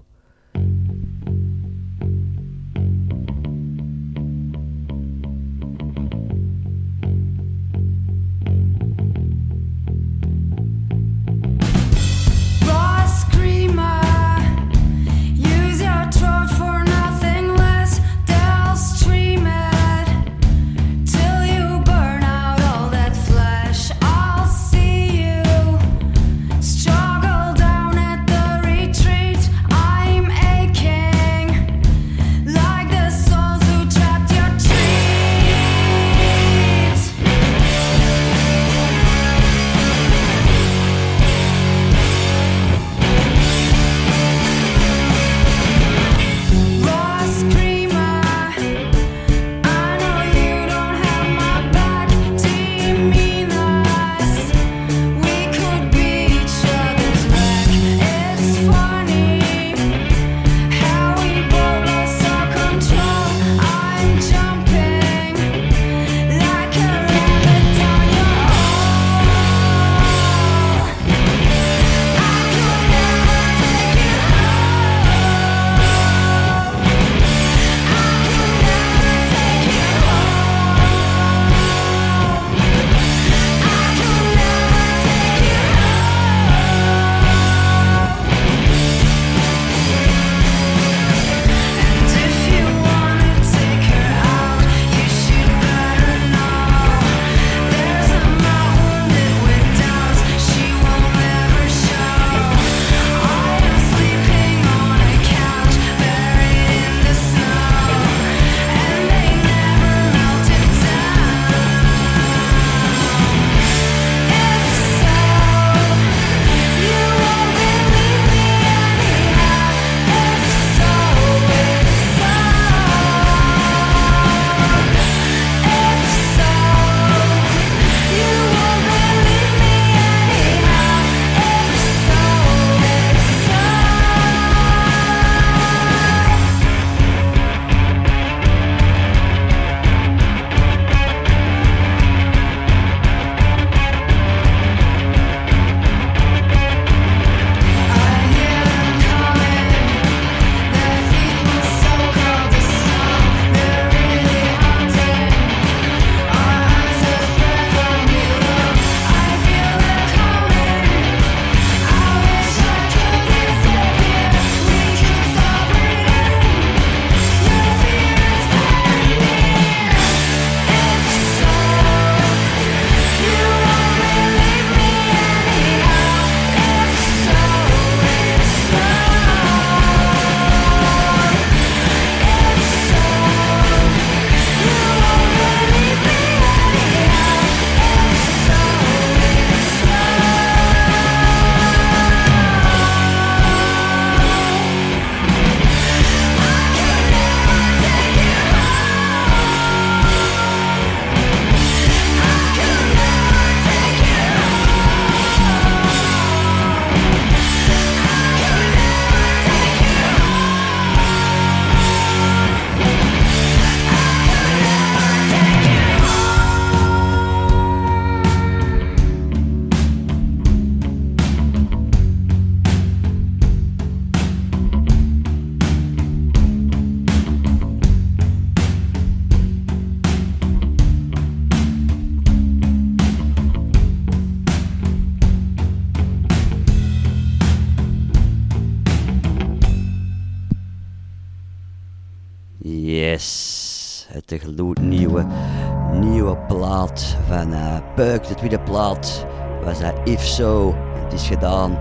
Tweede 248.36 248.60
plaat 248.60 249.26
was 249.64 249.80
dat 249.80 249.94
If 250.04 250.24
So. 250.24 250.74
Het 251.04 251.12
is 251.12 251.26
gedaan. 251.26 251.78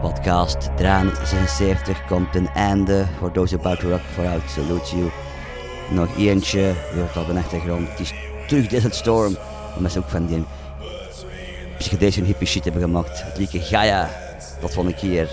Podcast 0.00 0.70
376 0.76 2.06
komt 2.06 2.32
ten 2.32 2.48
einde. 2.54 3.04
For 3.18 3.30
those 3.30 3.54
about 3.54 3.80
to 3.80 3.88
rock 3.88 4.00
vooruit, 4.14 4.42
salute 4.46 4.96
you. 4.96 5.10
Nog 5.90 6.16
eentje, 6.16 6.60
je 6.60 6.98
hoort 6.98 7.16
op 7.16 7.26
de 7.26 7.38
achtergrond. 7.38 7.88
Het 7.88 8.00
is 8.00 8.14
terug 8.46 8.66
Desert 8.66 8.94
Storm. 8.94 9.36
Omdat 9.76 9.92
ze 9.92 9.98
ook 9.98 10.08
van 10.08 10.26
die 10.26 10.44
psychedelische 11.78 12.22
hippie 12.22 12.46
shit 12.46 12.64
hebben 12.64 12.82
gemaakt. 12.82 13.22
Het 13.24 13.38
liedje 13.38 13.60
Gaia. 13.60 14.10
Tot 14.60 14.72
volgende 14.72 14.98
keer. 14.98 15.28